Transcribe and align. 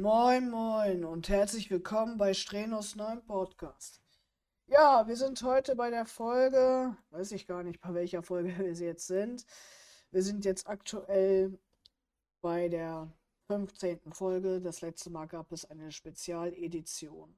Moin, 0.00 0.48
moin 0.48 1.04
und 1.04 1.28
herzlich 1.28 1.72
willkommen 1.72 2.18
bei 2.18 2.32
Strenos 2.32 2.94
neuen 2.94 3.20
Podcast. 3.26 4.00
Ja, 4.68 5.08
wir 5.08 5.16
sind 5.16 5.42
heute 5.42 5.74
bei 5.74 5.90
der 5.90 6.06
Folge, 6.06 6.96
weiß 7.10 7.32
ich 7.32 7.48
gar 7.48 7.64
nicht, 7.64 7.80
bei 7.80 7.92
welcher 7.94 8.22
Folge 8.22 8.56
wir 8.58 8.70
jetzt 8.74 9.08
sind. 9.08 9.44
Wir 10.12 10.22
sind 10.22 10.44
jetzt 10.44 10.68
aktuell 10.68 11.58
bei 12.40 12.68
der 12.68 13.12
15. 13.48 14.12
Folge. 14.12 14.60
Das 14.60 14.82
letzte 14.82 15.10
Mal 15.10 15.26
gab 15.26 15.50
es 15.50 15.68
eine 15.68 15.90
Spezialedition. 15.90 17.36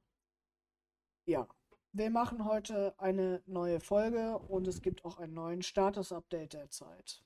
Ja, 1.25 1.47
wir 1.93 2.11
machen 2.11 2.45
heute 2.45 2.93
eine 2.99 3.41
neue 3.47 3.79
Folge 3.79 4.37
und 4.37 4.67
es 4.67 4.83
gibt 4.83 5.03
auch 5.03 5.17
einen 5.17 5.33
neuen 5.33 5.63
Status-Update 5.63 6.53
derzeit. 6.53 7.23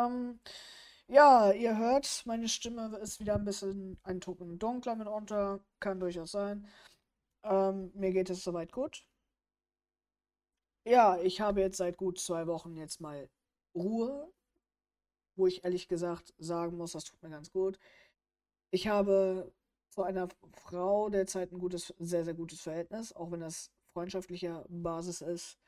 Ähm, 0.00 0.40
ja, 1.08 1.52
ihr 1.52 1.76
hört, 1.78 2.22
meine 2.26 2.48
Stimme 2.48 2.96
ist 2.98 3.20
wieder 3.20 3.34
ein 3.34 3.44
bisschen 3.44 3.98
ein 4.04 4.20
Tucken 4.20 4.58
dunkler 4.58 4.96
mitunter. 4.96 5.60
Kann 5.80 6.00
durchaus 6.00 6.32
sein. 6.32 6.66
Ähm, 7.42 7.90
mir 7.94 8.12
geht 8.12 8.30
es 8.30 8.44
soweit 8.44 8.72
gut. 8.72 9.06
Ja, 10.86 11.18
ich 11.18 11.40
habe 11.40 11.60
jetzt 11.60 11.78
seit 11.78 11.96
gut 11.96 12.18
zwei 12.18 12.46
Wochen 12.46 12.76
jetzt 12.76 13.00
mal 13.00 13.28
Ruhe, 13.74 14.30
wo 15.36 15.46
ich 15.46 15.64
ehrlich 15.64 15.88
gesagt 15.88 16.34
sagen 16.38 16.76
muss, 16.76 16.92
das 16.92 17.04
tut 17.04 17.22
mir 17.22 17.30
ganz 17.30 17.50
gut. 17.52 17.78
Ich 18.70 18.88
habe 18.88 19.52
zu 19.90 20.02
einer 20.02 20.28
Frau 20.52 21.08
derzeit 21.08 21.52
ein 21.52 21.58
gutes, 21.58 21.94
sehr, 21.98 22.24
sehr 22.24 22.34
gutes 22.34 22.60
Verhältnis, 22.60 23.12
auch 23.12 23.30
wenn 23.30 23.40
das 23.40 23.70
freundschaftlicher 23.92 24.66
Basis 24.68 25.20
ist. 25.20 25.58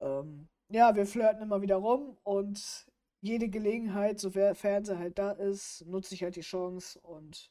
Ähm, 0.00 0.48
ja, 0.68 0.94
wir 0.94 1.06
flirten 1.06 1.42
immer 1.42 1.62
wieder 1.62 1.76
rum 1.76 2.18
und 2.22 2.86
jede 3.26 3.48
Gelegenheit, 3.48 4.20
sofern 4.20 4.84
sie 4.84 4.98
halt 4.98 5.18
da 5.18 5.32
ist, 5.32 5.84
nutze 5.86 6.14
ich 6.14 6.22
halt 6.22 6.36
die 6.36 6.40
Chance 6.42 7.00
und 7.00 7.50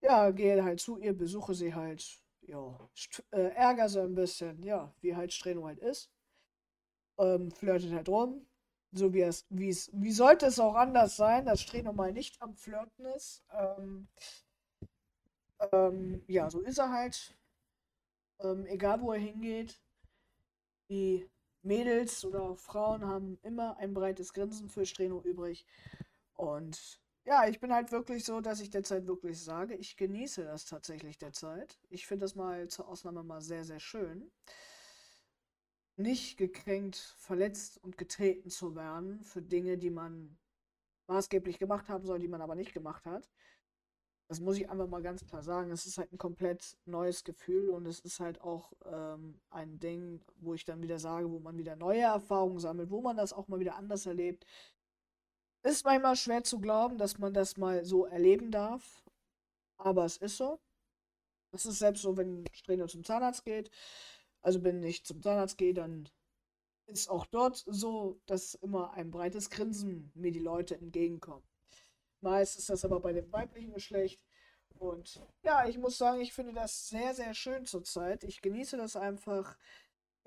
ja, 0.00 0.30
gehe 0.30 0.62
halt 0.64 0.80
zu 0.80 0.98
ihr, 0.98 1.16
besuche 1.16 1.54
sie 1.54 1.74
halt, 1.74 2.20
ja, 2.42 2.88
äh, 3.32 3.50
ärgere 3.54 3.88
sie 3.88 4.02
ein 4.02 4.14
bisschen, 4.14 4.62
ja, 4.62 4.92
wie 5.00 5.16
halt 5.16 5.32
Streno 5.32 5.66
halt 5.66 5.78
ist. 5.78 6.10
Ähm, 7.18 7.50
flirtet 7.50 7.92
halt 7.92 8.08
rum, 8.08 8.46
so 8.92 9.12
wie 9.14 9.22
es, 9.22 9.46
wie 9.50 9.68
es, 9.68 9.90
wie 9.92 10.12
sollte 10.12 10.46
es 10.46 10.58
auch 10.58 10.74
anders 10.74 11.16
sein, 11.16 11.46
dass 11.46 11.60
Streno 11.60 11.92
mal 11.92 12.12
nicht 12.12 12.40
am 12.42 12.54
Flirten 12.56 13.06
ist. 13.06 13.44
Ähm, 13.52 14.08
ähm, 15.72 16.22
ja, 16.26 16.50
so 16.50 16.60
ist 16.60 16.78
er 16.78 16.90
halt. 16.90 17.34
Ähm, 18.40 18.66
egal 18.66 19.00
wo 19.00 19.12
er 19.12 19.20
hingeht. 19.20 19.80
Die 20.88 21.28
Mädels 21.64 22.24
oder 22.24 22.56
Frauen 22.56 23.06
haben 23.06 23.38
immer 23.42 23.76
ein 23.78 23.94
breites 23.94 24.32
Grinsen 24.32 24.68
für 24.68 24.86
Streno 24.86 25.20
übrig. 25.22 25.66
Und 26.34 27.00
ja, 27.24 27.46
ich 27.48 27.60
bin 27.60 27.72
halt 27.72 27.90
wirklich 27.92 28.24
so, 28.24 28.40
dass 28.40 28.60
ich 28.60 28.70
derzeit 28.70 29.06
wirklich 29.06 29.42
sage, 29.42 29.74
ich 29.74 29.96
genieße 29.96 30.44
das 30.44 30.66
tatsächlich 30.66 31.18
derzeit. 31.18 31.78
Ich 31.88 32.06
finde 32.06 32.24
das 32.24 32.34
mal 32.34 32.68
zur 32.68 32.88
Ausnahme 32.88 33.22
mal 33.22 33.40
sehr, 33.40 33.64
sehr 33.64 33.80
schön. 33.80 34.30
Nicht 35.96 36.36
gekränkt, 36.36 36.96
verletzt 37.18 37.78
und 37.82 37.96
getreten 37.96 38.50
zu 38.50 38.74
werden 38.74 39.22
für 39.22 39.40
Dinge, 39.40 39.78
die 39.78 39.90
man 39.90 40.36
maßgeblich 41.06 41.58
gemacht 41.58 41.88
haben 41.88 42.04
soll, 42.04 42.18
die 42.18 42.28
man 42.28 42.42
aber 42.42 42.54
nicht 42.56 42.74
gemacht 42.74 43.06
hat. 43.06 43.30
Das 44.28 44.40
muss 44.40 44.56
ich 44.56 44.70
einfach 44.70 44.88
mal 44.88 45.02
ganz 45.02 45.24
klar 45.26 45.42
sagen. 45.42 45.70
Es 45.70 45.86
ist 45.86 45.98
halt 45.98 46.12
ein 46.12 46.18
komplett 46.18 46.76
neues 46.86 47.24
Gefühl 47.24 47.68
und 47.70 47.86
es 47.86 48.00
ist 48.00 48.20
halt 48.20 48.40
auch 48.40 48.72
ähm, 48.86 49.40
ein 49.50 49.78
Ding, 49.78 50.24
wo 50.36 50.54
ich 50.54 50.64
dann 50.64 50.82
wieder 50.82 50.98
sage, 50.98 51.30
wo 51.30 51.40
man 51.40 51.58
wieder 51.58 51.76
neue 51.76 52.02
Erfahrungen 52.02 52.58
sammelt, 52.58 52.90
wo 52.90 53.02
man 53.02 53.16
das 53.16 53.32
auch 53.32 53.48
mal 53.48 53.60
wieder 53.60 53.76
anders 53.76 54.06
erlebt. 54.06 54.46
Ist 55.62 55.84
manchmal 55.84 56.16
schwer 56.16 56.44
zu 56.44 56.60
glauben, 56.60 56.98
dass 56.98 57.18
man 57.18 57.34
das 57.34 57.56
mal 57.56 57.84
so 57.84 58.06
erleben 58.06 58.50
darf, 58.50 59.04
aber 59.78 60.04
es 60.04 60.16
ist 60.18 60.36
so. 60.36 60.60
Das 61.52 61.66
ist 61.66 61.78
selbst 61.78 62.02
so, 62.02 62.16
wenn 62.16 62.44
Streno 62.52 62.86
zum 62.86 63.04
Zahnarzt 63.04 63.44
geht. 63.44 63.70
Also 64.42 64.62
wenn 64.64 64.82
ich 64.82 65.04
zum 65.04 65.22
Zahnarzt 65.22 65.58
gehe, 65.58 65.74
dann 65.74 66.08
ist 66.86 67.08
auch 67.10 67.26
dort 67.26 67.64
so, 67.66 68.20
dass 68.26 68.54
immer 68.54 68.92
ein 68.94 69.10
breites 69.10 69.50
Grinsen 69.50 70.10
mir 70.14 70.32
die 70.32 70.40
Leute 70.40 70.76
entgegenkommen. 70.76 71.44
Meist 72.24 72.58
ist 72.58 72.70
das 72.70 72.84
aber 72.84 72.98
bei 72.98 73.12
dem 73.12 73.30
weiblichen 73.32 73.72
Geschlecht. 73.72 74.20
Und 74.78 75.20
ja, 75.42 75.68
ich 75.68 75.78
muss 75.78 75.98
sagen, 75.98 76.20
ich 76.20 76.32
finde 76.32 76.52
das 76.52 76.88
sehr, 76.88 77.14
sehr 77.14 77.34
schön 77.34 77.66
zurzeit. 77.66 78.24
Ich 78.24 78.42
genieße 78.42 78.76
das 78.76 78.96
einfach. 78.96 79.56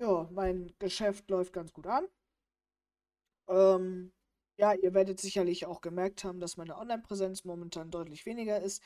Ja, 0.00 0.28
mein 0.32 0.72
Geschäft 0.78 1.28
läuft 1.28 1.52
ganz 1.52 1.72
gut 1.72 1.86
an. 1.86 2.06
Ähm, 3.48 4.12
ja, 4.56 4.72
ihr 4.74 4.94
werdet 4.94 5.20
sicherlich 5.20 5.66
auch 5.66 5.80
gemerkt 5.80 6.24
haben, 6.24 6.40
dass 6.40 6.56
meine 6.56 6.76
Online-Präsenz 6.78 7.44
momentan 7.44 7.90
deutlich 7.90 8.26
weniger 8.26 8.60
ist. 8.60 8.82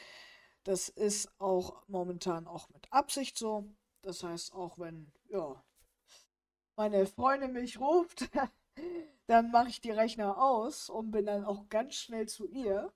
Das 0.64 0.88
ist 0.88 1.30
auch 1.38 1.82
momentan 1.88 2.46
auch 2.46 2.68
mit 2.70 2.92
Absicht 2.92 3.38
so. 3.38 3.66
Das 4.02 4.22
heißt, 4.22 4.54
auch 4.54 4.78
wenn, 4.78 5.12
ja, 5.28 5.62
meine 6.76 7.06
Freundin 7.06 7.52
mich 7.52 7.78
ruft, 7.78 8.30
dann 9.26 9.50
mache 9.50 9.68
ich 9.68 9.80
die 9.80 9.90
Rechner 9.90 10.38
aus 10.42 10.88
und 10.88 11.10
bin 11.10 11.26
dann 11.26 11.44
auch 11.44 11.68
ganz 11.68 11.94
schnell 11.94 12.28
zu 12.28 12.46
ihr. 12.46 12.92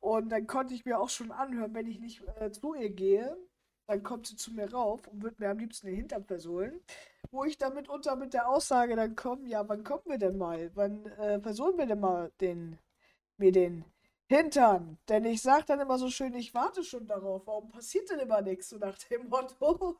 Und 0.00 0.30
dann 0.30 0.46
konnte 0.46 0.74
ich 0.74 0.84
mir 0.84 1.00
auch 1.00 1.08
schon 1.08 1.32
anhören, 1.32 1.74
wenn 1.74 1.86
ich 1.86 2.00
nicht 2.00 2.22
äh, 2.40 2.50
zu 2.50 2.74
ihr 2.74 2.90
gehe, 2.90 3.36
dann 3.88 4.02
kommt 4.02 4.26
sie 4.26 4.36
zu 4.36 4.52
mir 4.52 4.70
rauf 4.70 5.06
und 5.08 5.22
wird 5.22 5.40
mir 5.40 5.48
am 5.48 5.58
liebsten 5.58 5.86
den 5.86 5.96
Hintern 5.96 6.24
versohlen. 6.24 6.80
Wo 7.30 7.44
ich 7.44 7.56
dann 7.56 7.74
mitunter 7.74 8.16
mit 8.16 8.34
der 8.34 8.48
Aussage 8.48 8.94
dann 8.96 9.16
komme, 9.16 9.48
ja, 9.48 9.66
wann 9.68 9.82
kommen 9.82 10.04
wir 10.06 10.18
denn 10.18 10.36
mal? 10.36 10.70
Wann 10.74 11.06
äh, 11.06 11.40
versohlen 11.40 11.78
wir 11.78 11.86
denn 11.86 12.00
mal 12.00 12.30
den, 12.40 12.78
mir 13.38 13.50
den 13.50 13.84
Hintern? 14.28 14.98
Denn 15.08 15.24
ich 15.24 15.40
sage 15.40 15.64
dann 15.66 15.80
immer 15.80 15.98
so 15.98 16.10
schön, 16.10 16.34
ich 16.34 16.54
warte 16.54 16.84
schon 16.84 17.06
darauf. 17.06 17.46
Warum 17.46 17.70
passiert 17.70 18.10
denn 18.10 18.20
immer 18.20 18.42
nichts? 18.42 18.68
So 18.68 18.76
nach 18.78 18.98
dem 18.98 19.28
Motto. 19.30 19.96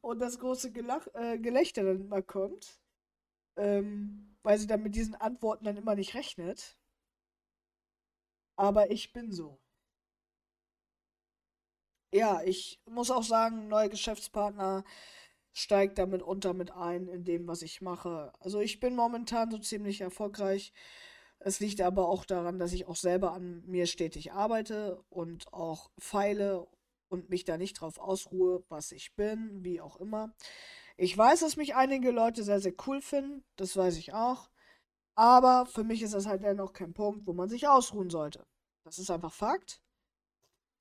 Und 0.00 0.18
das 0.20 0.38
große 0.38 0.72
Gelach, 0.72 1.06
äh, 1.12 1.38
Gelächter 1.38 1.84
dann 1.84 2.00
immer 2.00 2.22
kommt. 2.22 2.80
Ähm, 3.56 4.34
weil 4.42 4.58
sie 4.58 4.66
dann 4.66 4.82
mit 4.82 4.94
diesen 4.94 5.14
Antworten 5.14 5.66
dann 5.66 5.76
immer 5.76 5.94
nicht 5.94 6.14
rechnet. 6.14 6.79
Aber 8.60 8.92
ich 8.92 9.12
bin 9.12 9.32
so. 9.32 9.58
Ja, 12.12 12.42
ich 12.42 12.80
muss 12.86 13.10
auch 13.10 13.22
sagen, 13.22 13.68
neuer 13.68 13.88
Geschäftspartner 13.88 14.84
steigt 15.52 15.98
damit 15.98 16.22
unter 16.22 16.54
mit 16.54 16.72
ein 16.72 17.08
in 17.08 17.24
dem, 17.24 17.46
was 17.48 17.62
ich 17.62 17.80
mache. 17.82 18.32
Also 18.40 18.60
ich 18.60 18.80
bin 18.80 18.96
momentan 18.96 19.50
so 19.50 19.58
ziemlich 19.58 20.00
erfolgreich. 20.00 20.72
Es 21.40 21.60
liegt 21.60 21.80
aber 21.80 22.08
auch 22.08 22.24
daran, 22.24 22.58
dass 22.58 22.72
ich 22.72 22.88
auch 22.88 22.96
selber 22.96 23.32
an 23.32 23.62
mir 23.66 23.86
stetig 23.86 24.32
arbeite 24.32 25.02
und 25.10 25.52
auch 25.52 25.90
feile 25.98 26.66
und 27.08 27.30
mich 27.30 27.44
da 27.44 27.56
nicht 27.58 27.74
drauf 27.80 27.98
ausruhe, 27.98 28.64
was 28.68 28.92
ich 28.92 29.14
bin, 29.16 29.64
wie 29.64 29.80
auch 29.80 29.98
immer. 29.98 30.34
Ich 30.98 31.16
weiß, 31.18 31.40
dass 31.40 31.56
mich 31.56 31.74
einige 31.76 32.10
Leute 32.12 32.44
sehr, 32.44 32.60
sehr 32.60 32.74
cool 32.86 33.00
finden. 33.02 33.44
Das 33.56 33.76
weiß 33.76 33.96
ich 33.98 34.14
auch. 34.14 34.50
Aber 35.16 35.66
für 35.66 35.84
mich 35.84 36.02
ist 36.02 36.14
das 36.14 36.26
halt 36.26 36.44
dennoch 36.44 36.72
kein 36.74 36.94
Punkt, 36.94 37.26
wo 37.26 37.34
man 37.34 37.48
sich 37.50 37.68
ausruhen 37.68 38.10
sollte. 38.10 38.46
Das 38.84 38.98
ist 38.98 39.10
einfach 39.10 39.32
Fakt. 39.32 39.82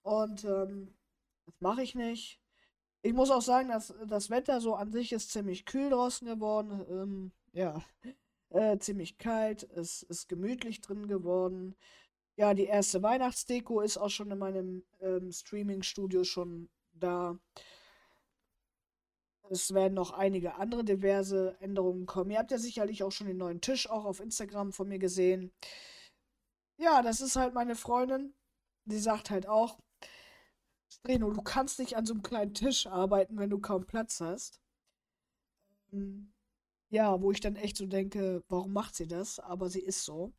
Und 0.02 0.44
ähm, 0.46 0.96
das 1.46 1.60
mache 1.60 1.84
ich 1.84 1.96
nicht. 1.96 2.40
Ich 3.02 3.14
muss 3.14 3.32
auch 3.32 3.42
sagen, 3.42 3.70
dass 3.70 3.94
das 4.08 4.30
Wetter 4.30 4.60
so 4.62 4.76
an 4.76 4.92
sich 4.92 5.12
ist 5.14 5.32
ziemlich 5.32 5.66
kühl 5.66 5.90
draußen 5.90 6.28
geworden. 6.28 6.86
Ähm, 6.90 7.32
ja, 7.54 7.82
äh, 8.50 8.78
ziemlich 8.78 9.18
kalt. 9.18 9.64
Es 9.64 10.04
ist 10.04 10.28
gemütlich 10.28 10.82
drin 10.82 11.08
geworden. 11.08 11.76
Ja, 12.36 12.54
die 12.54 12.66
erste 12.66 13.04
Weihnachtsdeko 13.04 13.82
ist 13.82 13.98
auch 13.98 14.10
schon 14.10 14.32
in 14.32 14.38
meinem 14.38 14.84
ähm, 15.02 15.32
Streaming-Studio 15.32 16.24
schon 16.24 16.70
da. 16.94 17.38
Es 19.50 19.74
werden 19.74 19.96
noch 19.96 20.12
einige 20.12 20.56
andere 20.56 20.84
diverse 20.84 21.58
Änderungen 21.60 22.06
kommen. 22.06 22.32
Ihr 22.32 22.40
habt 22.40 22.52
ja 22.52 22.58
sicherlich 22.58 23.04
auch 23.04 23.12
schon 23.12 23.28
den 23.28 23.38
neuen 23.38 23.62
Tisch 23.62 23.90
auch 23.90 24.06
auf 24.06 24.20
Instagram 24.20 24.72
von 24.72 24.88
mir 24.88 25.00
gesehen. 25.00 25.52
Ja, 26.80 27.02
das 27.04 27.22
ist 27.22 27.36
halt 27.36 27.54
meine 27.54 27.76
Freundin. 27.76 28.34
Die 28.86 28.98
sagt 28.98 29.30
halt 29.30 29.48
auch, 29.48 29.78
Streno, 30.88 31.32
du 31.32 31.42
kannst 31.42 31.80
nicht 31.80 31.96
an 31.98 32.06
so 32.06 32.14
einem 32.14 32.22
kleinen 32.22 32.54
Tisch 32.54 32.86
arbeiten, 32.86 33.40
wenn 33.40 33.50
du 33.50 33.58
kaum 33.60 33.88
Platz 33.88 34.22
hast. 34.22 34.60
Ähm, 35.94 36.34
ja, 36.90 37.22
wo 37.22 37.32
ich 37.32 37.42
dann 37.42 37.56
echt 37.58 37.78
so 37.78 37.86
denke, 37.88 38.44
warum 38.50 38.74
macht 38.74 38.96
sie 38.96 39.08
das? 39.08 39.40
Aber 39.40 39.70
sie 39.70 39.82
ist 39.82 40.04
so. 40.06 40.34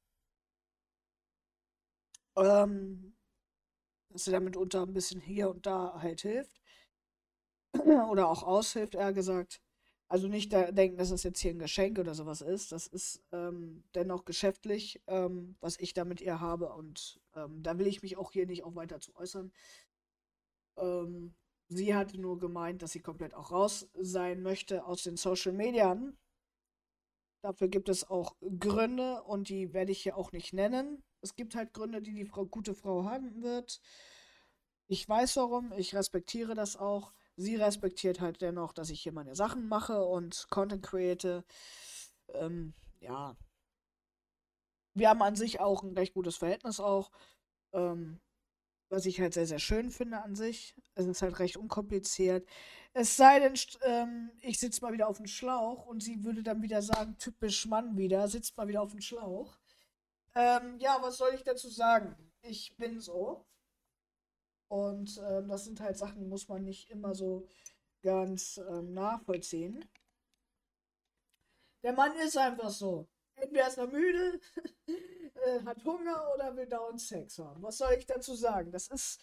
Ähm, 2.37 3.15
dass 4.11 4.25
sie 4.25 4.33
damit 4.33 4.57
unter 4.57 4.83
ein 4.83 4.93
bisschen 4.95 5.21
hier 5.21 5.51
und 5.51 5.67
da 5.67 6.01
halt 6.03 6.23
hilft. 6.23 6.61
Oder 8.11 8.29
auch 8.29 8.43
aushilft, 8.45 8.95
eher 8.95 9.13
gesagt. 9.13 9.61
Also 10.11 10.27
nicht 10.27 10.53
da 10.53 10.73
denken, 10.73 10.99
dass 10.99 11.11
das 11.11 11.23
jetzt 11.23 11.39
hier 11.39 11.53
ein 11.53 11.61
Geschenk 11.61 11.97
oder 12.01 12.15
sowas 12.15 12.41
ist. 12.41 12.73
Das 12.73 12.89
ist 12.89 13.23
ähm, 13.31 13.85
dennoch 13.95 14.25
geschäftlich, 14.25 15.01
ähm, 15.07 15.55
was 15.61 15.79
ich 15.79 15.95
da 15.95 16.05
mit 16.05 16.21
ihr 16.21 16.41
habe. 16.41 16.73
Und 16.73 17.21
ähm, 17.37 17.62
da 17.62 17.79
will 17.79 17.87
ich 17.87 18.03
mich 18.03 18.17
auch 18.17 18.33
hier 18.33 18.45
nicht 18.47 18.65
auch 18.65 18.75
weiter 18.75 18.99
zu 18.99 19.15
äußern. 19.15 19.53
Ähm, 20.79 21.37
sie 21.69 21.95
hatte 21.95 22.21
nur 22.21 22.41
gemeint, 22.41 22.83
dass 22.83 22.91
sie 22.91 23.01
komplett 23.01 23.35
auch 23.35 23.53
raus 23.53 23.89
sein 23.95 24.43
möchte 24.43 24.85
aus 24.85 25.05
den 25.05 25.17
Social 25.17 25.53
Medien. 25.53 26.19
Dafür 27.43 27.69
gibt 27.69 27.89
es 27.89 28.11
auch 28.11 28.35
Gründe 28.59 29.23
und 29.23 29.49
die 29.49 29.73
werde 29.73 29.93
ich 29.93 30.03
hier 30.03 30.17
auch 30.17 30.33
nicht 30.33 30.53
nennen. 30.53 31.05
Es 31.21 31.37
gibt 31.37 31.55
halt 31.55 31.73
Gründe, 31.73 32.03
die 32.03 32.15
die 32.15 32.27
Frau, 32.27 32.47
gute 32.47 32.75
Frau 32.75 33.05
haben 33.05 33.43
wird. 33.45 33.81
Ich 34.89 35.09
weiß 35.09 35.37
warum, 35.37 35.73
ich 35.77 35.95
respektiere 35.95 36.57
das 36.57 36.77
auch. 36.77 37.12
Sie 37.37 37.56
respektiert 37.56 38.21
halt 38.21 38.43
dennoch, 38.43 38.73
dass 38.73 38.91
ich 38.91 39.00
hier 39.03 39.12
meine 39.12 39.35
Sachen 39.35 39.69
mache 39.69 40.05
und 40.05 40.47
Content 40.50 40.85
create. 40.85 41.44
Ähm, 42.35 42.75
ja. 43.00 43.37
Wir 44.94 45.09
haben 45.09 45.23
an 45.23 45.37
sich 45.37 45.61
auch 45.61 45.82
ein 45.82 45.97
recht 45.97 46.15
gutes 46.15 46.37
Verhältnis 46.37 46.81
auch. 46.81 47.11
Ähm, 47.73 48.21
was 48.91 49.06
ich 49.06 49.21
halt 49.21 49.35
sehr, 49.35 49.47
sehr 49.47 49.61
schön 49.61 49.91
finde 49.91 50.23
an 50.23 50.35
sich. 50.35 50.75
Es 50.94 51.06
ist 51.06 51.23
halt 51.23 51.38
recht 51.38 51.56
unkompliziert. 51.56 52.47
Es 52.93 53.17
sei 53.17 53.38
denn, 53.38 53.55
ähm, 53.83 54.33
ich 54.41 54.59
sitze 54.59 54.83
mal 54.83 54.93
wieder 54.93 55.09
auf 55.09 55.19
dem 55.19 55.29
Schlauch 55.29 55.87
und 55.87 56.03
sie 56.03 56.25
würde 56.25 56.43
dann 56.43 56.61
wieder 56.62 56.83
sagen, 56.83 57.17
typisch 57.19 57.67
Mann 57.67 57.97
wieder, 57.97 58.26
sitzt 58.29 58.56
mal 58.56 58.67
wieder 58.69 58.83
auf 58.83 58.91
dem 58.91 59.00
Schlauch. 59.00 59.56
Ähm, 60.35 60.79
ja, 60.81 60.99
was 61.00 61.19
soll 61.19 61.35
ich 61.35 61.44
dazu 61.44 61.69
sagen? 61.69 62.17
Ich 62.43 62.76
bin 62.76 63.00
so. 63.00 63.47
Und 64.71 65.21
ähm, 65.29 65.49
das 65.49 65.65
sind 65.65 65.81
halt 65.81 65.99
Sachen, 65.99 66.21
die 66.21 66.29
muss 66.29 66.49
man 66.49 66.63
nicht 66.63 66.91
immer 66.91 67.13
so 67.13 67.45
ganz 68.03 68.57
ähm, 68.69 68.95
nachvollziehen. 68.95 69.85
Der 71.83 71.93
Mann 71.93 72.15
ist 72.17 72.37
einfach 72.37 72.71
so. 72.71 73.09
Entweder 73.35 73.67
ist 73.67 73.79
er 73.79 73.89
müde, 73.89 74.41
äh, 74.87 75.65
hat 75.65 75.85
Hunger 75.85 76.23
oder 76.35 76.55
will 76.55 76.67
dauernd 76.67 77.01
Sex 77.01 77.39
haben. 77.39 77.63
Was 77.63 77.79
soll 77.79 77.95
ich 77.95 78.07
dazu 78.07 78.35
sagen? 78.35 78.71
Das 78.71 78.87
ist, 78.89 79.21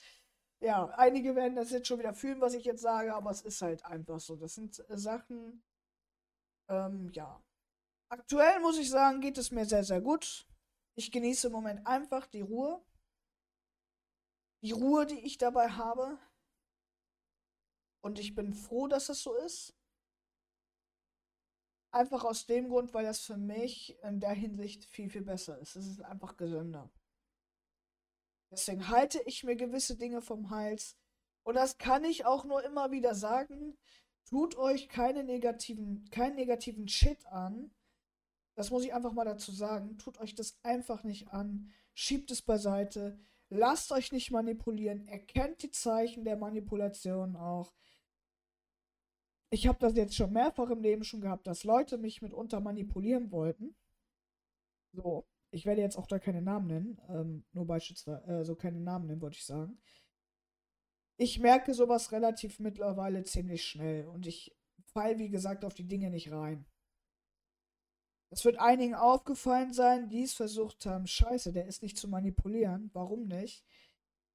ja, 0.60 0.86
einige 0.98 1.34
werden 1.36 1.56
das 1.56 1.72
jetzt 1.72 1.88
schon 1.88 2.00
wieder 2.00 2.14
fühlen, 2.14 2.42
was 2.42 2.54
ich 2.54 2.66
jetzt 2.66 2.82
sage, 2.82 3.14
aber 3.16 3.32
es 3.32 3.42
ist 3.42 3.62
halt 3.62 3.86
einfach 3.86 4.20
so. 4.20 4.36
Das 4.36 4.56
sind 4.56 4.84
äh, 4.90 4.98
Sachen, 4.98 5.64
ähm, 6.68 7.10
ja. 7.14 7.42
Aktuell 8.10 8.60
muss 8.60 8.78
ich 8.78 8.90
sagen, 8.90 9.22
geht 9.22 9.38
es 9.38 9.52
mir 9.52 9.66
sehr, 9.66 9.86
sehr 9.86 10.02
gut. 10.02 10.46
Ich 10.96 11.10
genieße 11.10 11.48
im 11.48 11.54
Moment 11.54 11.88
einfach 11.88 12.26
die 12.28 12.42
Ruhe. 12.42 12.84
Die 14.62 14.72
Ruhe, 14.72 15.06
die 15.06 15.20
ich 15.20 15.38
dabei 15.38 15.70
habe. 15.70 16.18
Und 18.02 18.20
ich 18.20 18.36
bin 18.36 18.54
froh, 18.54 18.88
dass 18.88 19.10
es 19.10 19.22
so 19.22 19.36
ist. 19.36 19.76
Einfach 21.92 22.24
aus 22.24 22.46
dem 22.46 22.70
Grund, 22.70 22.94
weil 22.94 23.06
das 23.06 23.22
für 23.22 23.38
mich 23.38 23.98
in 24.04 24.20
der 24.20 24.34
Hinsicht 24.34 24.86
viel, 24.86 25.10
viel 25.10 25.24
besser 25.24 25.58
ist. 25.60 25.76
Es 25.76 25.88
ist 25.88 26.02
einfach 26.02 26.38
gesünder. 26.38 26.92
Deswegen 28.52 28.88
halte 28.88 29.22
ich 29.26 29.44
mir 29.44 29.56
gewisse 29.56 29.98
Dinge 29.98 30.22
vom 30.22 30.50
Hals. 30.50 30.98
Und 31.44 31.56
das 31.56 31.78
kann 31.78 32.04
ich 32.04 32.26
auch 32.26 32.46
nur 32.46 32.64
immer 32.64 32.92
wieder 32.92 33.16
sagen. 33.16 33.78
Tut 34.26 34.58
euch 34.58 34.90
keine 34.90 35.24
negativen, 35.24 36.10
keinen 36.12 36.36
negativen 36.36 36.88
Shit 36.88 37.26
an. 37.28 37.72
Das 38.56 38.70
muss 38.70 38.84
ich 38.84 38.94
einfach 38.94 39.14
mal 39.14 39.26
dazu 39.26 39.52
sagen. 39.52 39.98
Tut 39.98 40.20
euch 40.20 40.36
das 40.36 40.58
einfach 40.64 41.04
nicht 41.04 41.30
an. 41.30 41.72
Schiebt 41.94 42.32
es 42.32 42.42
beiseite. 42.42 43.20
Lasst 43.50 43.92
euch 43.92 44.12
nicht 44.12 44.32
manipulieren. 44.32 45.08
Erkennt 45.08 45.64
die 45.64 45.72
Zeichen 45.72 46.26
der 46.26 46.38
Manipulation 46.38 47.36
auch. 47.36 47.74
Ich 49.50 49.68
habe 49.68 49.80
das 49.80 49.96
jetzt 49.96 50.16
schon 50.16 50.34
mehrfach 50.34 50.70
im 50.70 50.82
Leben 50.82 51.04
schon 51.04 51.22
gehabt, 51.22 51.48
dass 51.48 51.64
Leute 51.64 51.98
mich 51.98 52.22
mitunter 52.22 52.60
manipulieren 52.60 53.32
wollten. 53.32 53.76
So, 54.92 55.26
ich 55.52 55.66
werde 55.66 55.82
jetzt 55.82 55.98
auch 55.98 56.08
da 56.08 56.20
keine 56.20 56.42
Namen 56.42 56.68
nennen. 56.68 57.02
Ähm, 57.08 57.46
nur 57.54 57.66
beispielsweise, 57.66 58.24
äh, 58.28 58.44
so 58.44 58.56
keine 58.56 58.82
Namen 58.82 59.08
nennen, 59.08 59.22
wollte 59.22 59.38
ich 59.38 59.46
sagen. 59.46 59.80
Ich 61.18 61.40
merke 61.40 61.74
sowas 61.74 62.12
relativ 62.12 62.60
mittlerweile 62.60 63.24
ziemlich 63.24 63.64
schnell 63.66 64.08
und 64.08 64.28
ich 64.28 64.56
fall, 64.94 65.18
wie 65.18 65.30
gesagt, 65.30 65.64
auf 65.66 65.74
die 65.74 65.88
Dinge 65.88 66.10
nicht 66.10 66.32
rein. 66.32 66.66
Es 68.30 68.44
wird 68.44 68.60
einigen 68.60 68.96
aufgefallen 68.96 69.74
sein, 69.74 70.10
die 70.10 70.24
es 70.24 70.34
versucht 70.34 70.86
haben, 70.86 71.08
scheiße, 71.08 71.54
der 71.54 71.66
ist 71.66 71.82
nicht 71.82 71.98
zu 71.98 72.08
manipulieren. 72.10 72.90
Warum 72.94 73.28
nicht? 73.28 73.64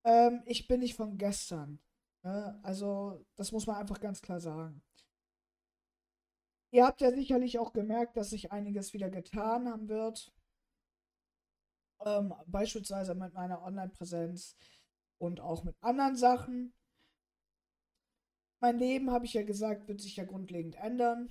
Ähm, 0.04 0.42
ich 0.46 0.66
bin 0.66 0.80
nicht 0.80 0.96
von 0.96 1.18
gestern. 1.18 1.78
Ne? 2.24 2.58
Also, 2.62 3.24
das 3.36 3.52
muss 3.52 3.66
man 3.66 3.76
einfach 3.76 4.00
ganz 4.00 4.22
klar 4.22 4.40
sagen. 4.40 4.82
Ihr 6.72 6.86
habt 6.86 7.02
ja 7.02 7.12
sicherlich 7.12 7.58
auch 7.58 7.74
gemerkt, 7.74 8.16
dass 8.16 8.30
sich 8.30 8.50
einiges 8.50 8.94
wieder 8.94 9.10
getan 9.10 9.68
haben 9.68 9.88
wird. 9.88 10.32
Ähm, 12.00 12.34
beispielsweise 12.46 13.14
mit 13.14 13.34
meiner 13.34 13.62
Online-Präsenz 13.62 14.56
und 15.18 15.40
auch 15.40 15.64
mit 15.64 15.76
anderen 15.82 16.16
Sachen. 16.16 16.72
Mein 18.60 18.78
Leben, 18.78 19.10
habe 19.10 19.26
ich 19.26 19.34
ja 19.34 19.42
gesagt, 19.42 19.86
wird 19.86 20.00
sich 20.00 20.16
ja 20.16 20.24
grundlegend 20.24 20.76
ändern. 20.76 21.28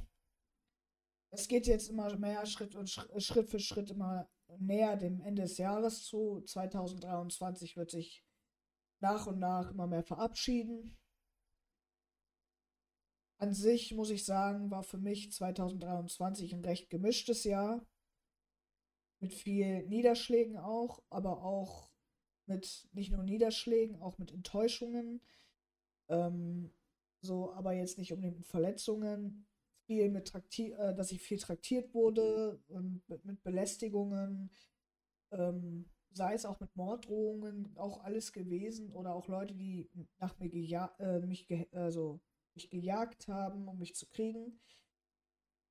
Es 1.31 1.47
geht 1.47 1.65
jetzt 1.65 1.89
immer 1.89 2.15
mehr 2.17 2.45
Schritt 2.45 2.75
und 2.75 2.89
Schritt 2.89 3.49
für 3.49 3.59
Schritt 3.59 3.89
immer 3.89 4.29
näher 4.59 4.97
dem 4.97 5.21
Ende 5.21 5.43
des 5.43 5.57
Jahres 5.57 6.03
zu. 6.03 6.41
2023 6.41 7.77
wird 7.77 7.89
sich 7.89 8.25
nach 8.99 9.27
und 9.27 9.39
nach 9.39 9.71
immer 9.71 9.87
mehr 9.87 10.03
verabschieden. 10.03 10.97
An 13.37 13.53
sich 13.53 13.93
muss 13.95 14.09
ich 14.09 14.25
sagen, 14.25 14.69
war 14.69 14.83
für 14.83 14.97
mich 14.99 15.31
2023 15.31 16.53
ein 16.53 16.65
recht 16.65 16.89
gemischtes 16.89 17.45
Jahr. 17.45 17.83
Mit 19.19 19.33
viel 19.33 19.87
Niederschlägen 19.87 20.57
auch, 20.57 21.01
aber 21.09 21.43
auch 21.43 21.89
mit 22.45 22.89
nicht 22.91 23.11
nur 23.11 23.23
Niederschlägen, 23.23 24.01
auch 24.01 24.17
mit 24.17 24.31
Enttäuschungen. 24.31 25.21
Ähm, 26.09 26.73
so, 27.21 27.53
aber 27.53 27.71
jetzt 27.73 27.97
nicht 27.97 28.11
unbedingt 28.11 28.37
mit 28.37 28.47
Verletzungen. 28.47 29.47
Viel 29.91 30.09
mit 30.09 30.29
Traktier, 30.29 30.79
äh, 30.79 30.95
dass 30.95 31.11
ich 31.11 31.21
viel 31.21 31.37
traktiert 31.37 31.93
wurde, 31.93 32.63
ähm, 32.69 33.03
mit, 33.07 33.25
mit, 33.25 33.43
Belästigungen, 33.43 34.49
ähm, 35.31 35.89
sei 36.13 36.33
es 36.33 36.45
auch 36.45 36.61
mit 36.61 36.73
Morddrohungen, 36.77 37.75
auch 37.75 38.01
alles 38.05 38.31
gewesen. 38.31 38.93
Oder 38.93 39.13
auch 39.13 39.27
Leute, 39.27 39.53
die 39.53 39.89
nach 40.17 40.39
mir 40.39 40.47
geja 40.47 40.95
äh, 40.97 41.19
mich 41.19 41.45
ge 41.45 41.67
also 41.73 42.21
mich 42.55 42.69
gejagt 42.69 43.27
haben, 43.27 43.67
um 43.67 43.79
mich 43.79 43.93
zu 43.93 44.05
kriegen. 44.07 44.61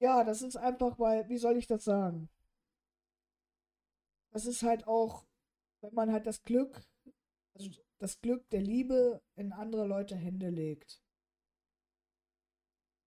Ja, 0.01 0.23
das 0.23 0.43
ist 0.43 0.57
einfach, 0.57 0.99
weil, 0.99 1.27
wie 1.31 1.39
soll 1.39 1.57
ich 1.57 1.67
das 1.67 1.85
sagen? 1.85 2.29
Das 4.33 4.45
ist 4.45 4.63
halt 4.63 4.87
auch, 4.87 5.25
wenn 5.81 5.95
man 5.95 6.13
halt 6.13 6.27
das 6.27 6.43
Glück, 6.43 6.87
also 7.55 7.71
das 7.97 8.21
Glück 8.21 8.51
der 8.51 8.61
Liebe 8.61 9.23
in 9.35 9.55
andere 9.55 9.87
Leute 9.87 10.15
Hände 10.15 10.51
legt. 10.51 11.01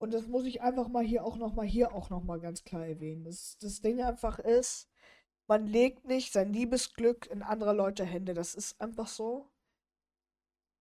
Und 0.03 0.13
das 0.13 0.27
muss 0.27 0.43
ich 0.43 0.61
einfach 0.61 0.89
mal 0.89 1.05
hier 1.05 1.23
auch 1.23 1.37
nochmal, 1.37 1.65
hier 1.65 1.93
auch 1.93 2.09
nochmal 2.09 2.41
ganz 2.41 2.65
klar 2.65 2.85
erwähnen. 2.85 3.23
Das, 3.23 3.57
das 3.59 3.79
Ding 3.79 4.01
einfach 4.01 4.37
ist, 4.37 4.89
man 5.47 5.65
legt 5.65 6.03
nicht 6.03 6.33
sein 6.33 6.51
Liebesglück 6.51 7.27
in 7.27 7.41
andere 7.41 7.71
Leute 7.71 8.03
Hände. 8.03 8.33
Das 8.33 8.53
ist 8.53 8.81
einfach 8.81 9.07
so. 9.07 9.49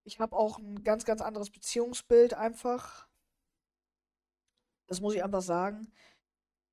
Ich 0.03 0.19
habe 0.19 0.35
auch 0.35 0.59
ein 0.59 0.83
ganz, 0.83 1.05
ganz 1.05 1.21
anderes 1.21 1.51
Beziehungsbild 1.51 2.33
einfach. 2.33 3.07
Das 4.87 4.99
muss 4.99 5.13
ich 5.15 5.23
einfach 5.23 5.41
sagen. 5.41 5.93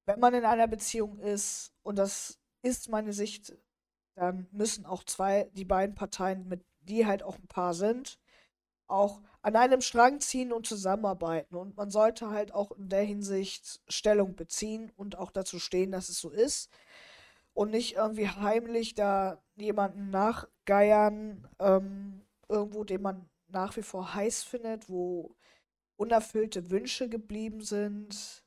Wenn 0.07 0.19
man 0.19 0.35
in 0.35 0.45
einer 0.45 0.67
Beziehung 0.67 1.21
ist, 1.21 1.73
und 1.85 2.01
das 2.01 2.41
ist 2.63 2.89
meine 2.89 3.13
Sicht, 3.13 3.57
dann 4.17 4.49
müssen 4.51 4.87
auch 4.87 5.05
zwei, 5.05 5.49
die 5.53 5.65
beiden 5.65 5.95
Parteien, 5.95 6.49
mit 6.49 6.65
die 6.81 7.07
halt 7.07 7.23
auch 7.23 7.39
ein 7.39 7.47
Paar 7.47 7.75
sind, 7.75 8.19
auch 8.91 9.21
an 9.43 9.57
einem 9.57 9.81
Strang 9.81 10.21
ziehen 10.21 10.53
und 10.53 10.67
zusammenarbeiten. 10.67 11.57
Und 11.57 11.77
man 11.77 11.91
sollte 11.91 12.31
halt 12.31 12.53
auch 12.53 12.73
in 12.73 12.89
der 12.89 13.03
Hinsicht 13.03 13.81
Stellung 13.89 14.37
beziehen 14.37 14.93
und 14.97 15.17
auch 15.17 15.31
dazu 15.31 15.59
stehen, 15.59 15.93
dass 15.93 16.09
es 16.09 16.21
so 16.21 16.31
ist. 16.31 16.71
Und 17.55 17.71
nicht 17.71 17.97
irgendwie 17.97 18.29
heimlich 18.29 18.95
da 18.95 19.43
jemanden 19.57 20.11
nachgeiern, 20.11 21.49
ähm, 21.59 22.23
irgendwo, 22.49 22.85
den 22.85 23.03
man 23.03 23.29
nach 23.49 23.77
wie 23.77 23.83
vor 23.83 24.15
heiß 24.15 24.43
findet, 24.43 24.89
wo 24.89 25.37
unerfüllte 25.97 26.71
Wünsche 26.71 27.09
geblieben 27.09 27.61
sind, 27.61 28.45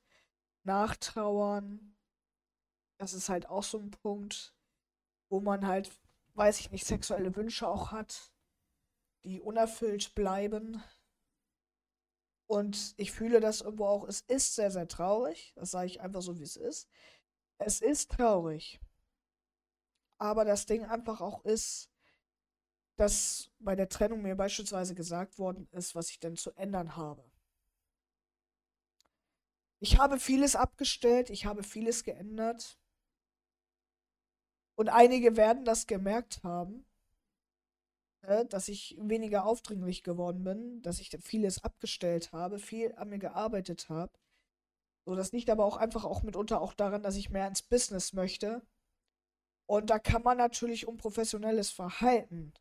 nachtrauern. 0.64 1.96
Das 2.98 3.14
ist 3.14 3.30
halt 3.30 3.48
auch 3.50 3.64
so 3.64 3.80
ein 3.80 3.92
Punkt, 3.92 4.56
wo 5.30 5.40
man 5.40 5.68
halt, 5.68 5.92
weiß 6.36 6.60
ich 6.60 6.72
nicht, 6.72 6.86
sexuelle 6.86 7.36
Wünsche 7.36 7.68
auch 7.68 7.92
hat, 7.92 8.33
die 9.24 9.42
unerfüllt 9.42 10.16
bleiben. 10.16 10.84
Und 12.48 12.94
ich 12.98 13.12
fühle 13.12 13.40
das 13.40 13.62
irgendwo 13.62 13.86
auch, 13.86 14.08
es 14.08 14.22
ist 14.22 14.56
sehr, 14.56 14.72
sehr 14.72 14.88
traurig. 14.88 15.54
Das 15.56 15.72
sage 15.72 15.88
ich 15.88 16.02
einfach 16.02 16.22
so, 16.22 16.38
wie 16.40 16.44
es 16.44 16.56
ist. 16.56 16.90
Es 17.58 17.82
ist 17.82 18.12
traurig. 18.12 18.80
Aber 20.18 20.46
das 20.46 20.66
Ding 20.66 20.86
einfach 20.86 21.22
auch 21.22 21.44
ist, 21.46 21.90
dass 22.96 23.52
bei 23.60 23.76
der 23.76 23.90
Trennung 23.90 24.22
mir 24.22 24.36
beispielsweise 24.36 24.94
gesagt 24.94 25.40
worden 25.40 25.68
ist, 25.72 25.96
was 25.96 26.10
ich 26.10 26.20
denn 26.20 26.36
zu 26.36 26.52
ändern 26.52 26.96
habe. 26.96 27.24
Ich 29.80 29.98
habe 29.98 30.20
vieles 30.20 30.56
abgestellt, 30.56 31.30
ich 31.30 31.46
habe 31.46 31.64
vieles 31.64 32.04
geändert. 32.04 32.80
Und 34.76 34.90
einige 34.90 35.36
werden 35.36 35.66
das 35.66 35.88
gemerkt 35.88 36.44
haben, 36.44 36.86
dass 38.50 38.68
ich 38.68 38.98
weniger 39.00 39.46
aufdringlich 39.46 40.04
geworden 40.04 40.44
bin, 40.44 40.82
dass 40.82 41.00
ich 41.00 41.10
vieles 41.22 41.64
abgestellt 41.64 42.32
habe, 42.32 42.60
viel 42.60 42.94
an 42.96 43.10
mir 43.10 43.20
gearbeitet 43.20 43.90
habe. 43.90 44.12
So, 45.06 45.16
das 45.16 45.32
liegt 45.32 45.50
aber 45.50 45.66
auch 45.66 45.78
einfach 45.78 46.06
auch 46.06 46.24
mitunter 46.24 46.62
auch 46.62 46.74
daran, 46.74 47.04
dass 47.04 47.18
ich 47.18 47.30
mehr 47.30 47.48
ins 47.48 47.62
Business 47.62 48.14
möchte. 48.14 48.66
Und 49.66 49.90
da 49.90 50.00
kann 50.00 50.24
man 50.24 50.38
natürlich 50.38 50.88
unprofessionelles 50.88 51.72
Verhalten 51.72 52.54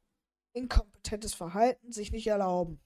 inkompetentes 0.53 1.35
Verhalten 1.35 1.93
sich 1.93 2.13
nicht 2.13 2.27
erlauben. 2.27 2.81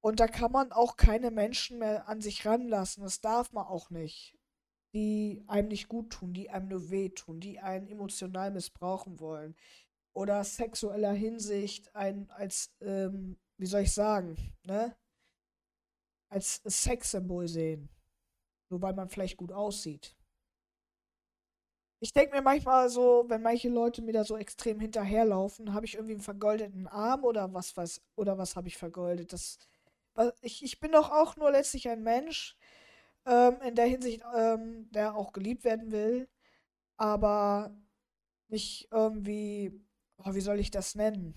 Und 0.00 0.18
da 0.18 0.26
kann 0.26 0.50
man 0.50 0.72
auch 0.72 0.96
keine 0.96 1.30
Menschen 1.30 1.78
mehr 1.78 2.08
an 2.08 2.20
sich 2.20 2.44
ranlassen. 2.44 3.04
Das 3.04 3.20
darf 3.20 3.52
man 3.52 3.66
auch 3.66 3.90
nicht. 3.90 4.36
Die 4.94 5.42
einem 5.46 5.68
nicht 5.68 5.88
gut 5.88 6.10
tun, 6.10 6.34
die 6.34 6.50
einem 6.50 6.68
nur 6.68 6.90
wehtun, 6.90 7.40
die 7.40 7.60
einen 7.60 7.86
emotional 7.86 8.50
missbrauchen 8.50 9.20
wollen. 9.20 9.56
Oder 10.14 10.44
sexueller 10.44 11.12
Hinsicht 11.12 11.94
einen 11.94 12.30
als, 12.30 12.70
ähm, 12.80 13.38
wie 13.58 13.66
soll 13.66 13.82
ich 13.82 13.92
sagen, 13.92 14.36
ne? 14.64 14.94
Als 16.30 16.60
Sexsymbol 16.64 17.46
sehen. 17.46 17.88
Nur 18.70 18.82
weil 18.82 18.94
man 18.94 19.08
vielleicht 19.08 19.36
gut 19.36 19.52
aussieht. 19.52 20.16
Ich 22.00 22.12
denke 22.12 22.34
mir 22.34 22.42
manchmal 22.42 22.88
so, 22.90 23.24
wenn 23.28 23.42
manche 23.42 23.68
Leute 23.68 24.02
mir 24.02 24.12
da 24.12 24.24
so 24.24 24.36
extrem 24.36 24.80
hinterherlaufen, 24.80 25.72
habe 25.72 25.86
ich 25.86 25.94
irgendwie 25.94 26.14
einen 26.14 26.20
vergoldeten 26.22 26.88
Arm 26.88 27.24
oder 27.24 27.54
was 27.54 27.76
was 27.76 28.02
oder 28.16 28.36
was 28.38 28.56
habe 28.56 28.66
ich 28.68 28.76
vergoldet? 28.76 29.32
Das 29.32 29.58
ich, 30.42 30.62
ich 30.64 30.80
bin 30.80 30.92
doch 30.92 31.10
auch 31.10 31.36
nur 31.36 31.50
letztlich 31.50 31.88
ein 31.88 32.02
Mensch, 32.02 32.56
ähm, 33.26 33.56
in 33.62 33.74
der 33.74 33.86
Hinsicht, 33.86 34.22
ähm, 34.36 34.90
der 34.92 35.14
auch 35.16 35.32
geliebt 35.32 35.64
werden 35.64 35.92
will, 35.92 36.28
aber 36.98 37.74
nicht 38.48 38.88
irgendwie, 38.92 39.72
oh, 40.24 40.34
wie 40.34 40.40
soll 40.40 40.58
ich 40.60 40.70
das 40.70 40.94
nennen? 40.94 41.34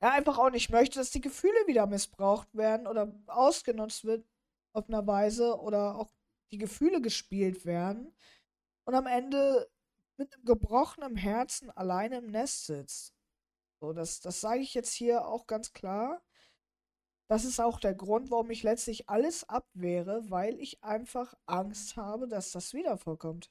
Ja, 0.00 0.12
einfach 0.12 0.38
auch 0.38 0.50
nicht 0.50 0.70
möchte, 0.70 0.98
dass 0.98 1.10
die 1.10 1.20
Gefühle 1.20 1.66
wieder 1.66 1.86
missbraucht 1.86 2.54
werden 2.54 2.86
oder 2.86 3.12
ausgenutzt 3.26 4.04
wird 4.04 4.24
auf 4.72 4.88
einer 4.88 5.06
Weise 5.06 5.58
oder 5.60 5.96
auch 5.96 6.10
die 6.52 6.58
Gefühle 6.58 7.00
gespielt 7.00 7.64
werden 7.66 8.14
und 8.84 8.94
am 8.94 9.06
Ende 9.06 9.68
mit 10.16 10.34
einem 10.34 10.44
gebrochenen 10.44 11.16
Herzen 11.16 11.70
alleine 11.70 12.18
im 12.18 12.30
Nest 12.30 12.66
sitzt. 12.66 13.14
So, 13.80 13.92
das, 13.92 14.20
das 14.20 14.40
sage 14.40 14.60
ich 14.60 14.74
jetzt 14.74 14.92
hier 14.92 15.26
auch 15.26 15.46
ganz 15.46 15.72
klar. 15.72 16.22
Das 17.28 17.44
ist 17.44 17.60
auch 17.60 17.78
der 17.78 17.94
Grund, 17.94 18.30
warum 18.30 18.50
ich 18.50 18.62
letztlich 18.62 19.08
alles 19.08 19.48
abwehre, 19.48 20.30
weil 20.30 20.58
ich 20.60 20.82
einfach 20.82 21.34
Angst 21.46 21.96
habe, 21.96 22.26
dass 22.26 22.52
das 22.52 22.72
wieder 22.72 22.96
vorkommt. 22.96 23.50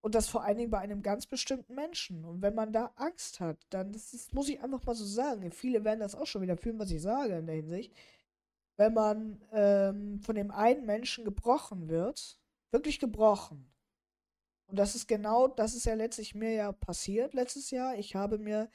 Und 0.00 0.14
das 0.14 0.28
vor 0.28 0.44
allen 0.44 0.58
Dingen 0.58 0.70
bei 0.70 0.78
einem 0.78 1.02
ganz 1.02 1.26
bestimmten 1.26 1.74
Menschen. 1.74 2.24
Und 2.24 2.42
wenn 2.42 2.54
man 2.54 2.72
da 2.72 2.92
Angst 2.96 3.40
hat, 3.40 3.58
dann, 3.70 3.92
das, 3.92 4.12
das 4.12 4.32
muss 4.32 4.48
ich 4.48 4.62
einfach 4.62 4.84
mal 4.84 4.94
so 4.94 5.04
sagen. 5.04 5.50
Viele 5.50 5.84
werden 5.84 6.00
das 6.00 6.14
auch 6.14 6.26
schon 6.26 6.42
wieder 6.42 6.56
fühlen, 6.56 6.78
was 6.78 6.90
ich 6.90 7.02
sage 7.02 7.36
in 7.38 7.46
der 7.46 7.56
Hinsicht. 7.56 7.92
Wenn 8.76 8.94
man 8.94 9.40
ähm, 9.52 10.20
von 10.20 10.36
dem 10.36 10.50
einen 10.50 10.86
Menschen 10.86 11.24
gebrochen 11.24 11.88
wird, 11.88 12.38
wirklich 12.70 13.00
gebrochen, 13.00 13.66
und 14.68 14.78
das 14.78 14.94
ist 14.94 15.06
genau, 15.06 15.48
das 15.48 15.74
ist 15.74 15.86
ja 15.86 15.94
letztlich 15.94 16.34
mir 16.34 16.52
ja 16.52 16.72
passiert 16.72 17.34
letztes 17.34 17.70
Jahr. 17.70 17.96
Ich 17.96 18.14
habe 18.16 18.38
mir 18.38 18.68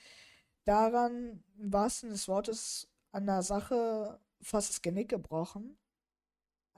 daran, 0.66 1.44
im 1.58 1.74
wahrsten 1.74 2.10
des 2.10 2.28
Wortes, 2.28 2.88
an 3.12 3.26
der 3.26 3.42
Sache 3.42 4.20
fast 4.42 4.70
das 4.70 4.82
Genick 4.82 5.10
gebrochen. 5.10 5.78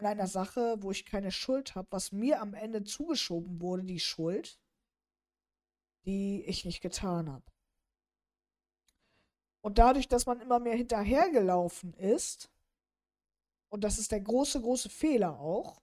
An 0.03 0.09
einer 0.09 0.27
Sache, 0.27 0.75
wo 0.83 0.91
ich 0.91 1.05
keine 1.05 1.31
Schuld 1.31 1.75
habe, 1.75 1.87
was 1.91 2.11
mir 2.11 2.41
am 2.41 2.53
Ende 2.53 2.83
zugeschoben 2.83 3.61
wurde, 3.61 3.85
die 3.85 4.01
Schuld, 4.01 4.59
die 6.03 6.43
ich 6.43 6.65
nicht 6.65 6.81
getan 6.81 7.31
habe. 7.31 7.45
Und 9.61 9.77
dadurch, 9.77 10.09
dass 10.09 10.25
man 10.25 10.41
immer 10.41 10.59
mehr 10.59 10.75
hinterhergelaufen 10.75 11.93
ist, 11.93 12.51
und 13.69 13.85
das 13.85 13.97
ist 13.97 14.11
der 14.11 14.19
große, 14.19 14.59
große 14.59 14.89
Fehler 14.89 15.39
auch, 15.39 15.81